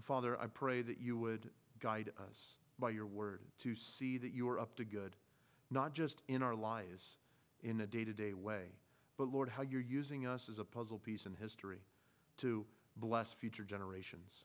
[0.00, 4.48] Father, I pray that you would guide us by your word to see that you
[4.48, 5.16] are up to good,
[5.70, 7.16] not just in our lives,
[7.64, 8.66] in a day to day way,
[9.16, 11.80] but Lord, how you're using us as a puzzle piece in history
[12.36, 12.64] to
[12.96, 14.44] bless future generations.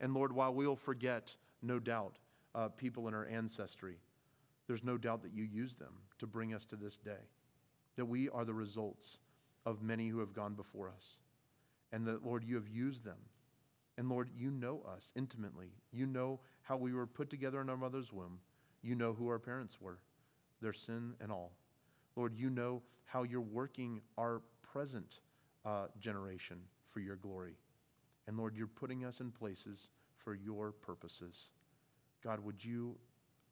[0.00, 2.18] And Lord, while we'll forget, no doubt,
[2.54, 3.96] uh, people in our ancestry,
[4.66, 7.26] there's no doubt that you use them to bring us to this day,
[7.96, 9.18] that we are the results
[9.66, 11.18] of many who have gone before us,
[11.92, 13.18] and that, Lord, you have used them.
[13.96, 15.72] And Lord, you know us intimately.
[15.90, 18.38] You know how we were put together in our mother's womb.
[18.80, 19.98] You know who our parents were,
[20.60, 21.52] their sin and all.
[22.18, 25.20] Lord, you know how you're working our present
[25.64, 26.58] uh, generation
[26.88, 27.54] for your glory.
[28.26, 31.50] And Lord, you're putting us in places for your purposes.
[32.22, 32.96] God, would you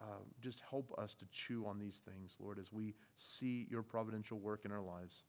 [0.01, 4.39] uh, just help us to chew on these things, Lord, as we see your providential
[4.39, 5.23] work in our lives.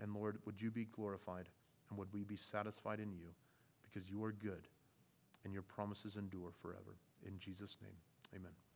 [0.00, 1.48] And Lord, would you be glorified
[1.88, 3.28] and would we be satisfied in you
[3.82, 4.66] because you are good
[5.44, 6.96] and your promises endure forever.
[7.24, 7.96] In Jesus' name,
[8.34, 8.71] amen.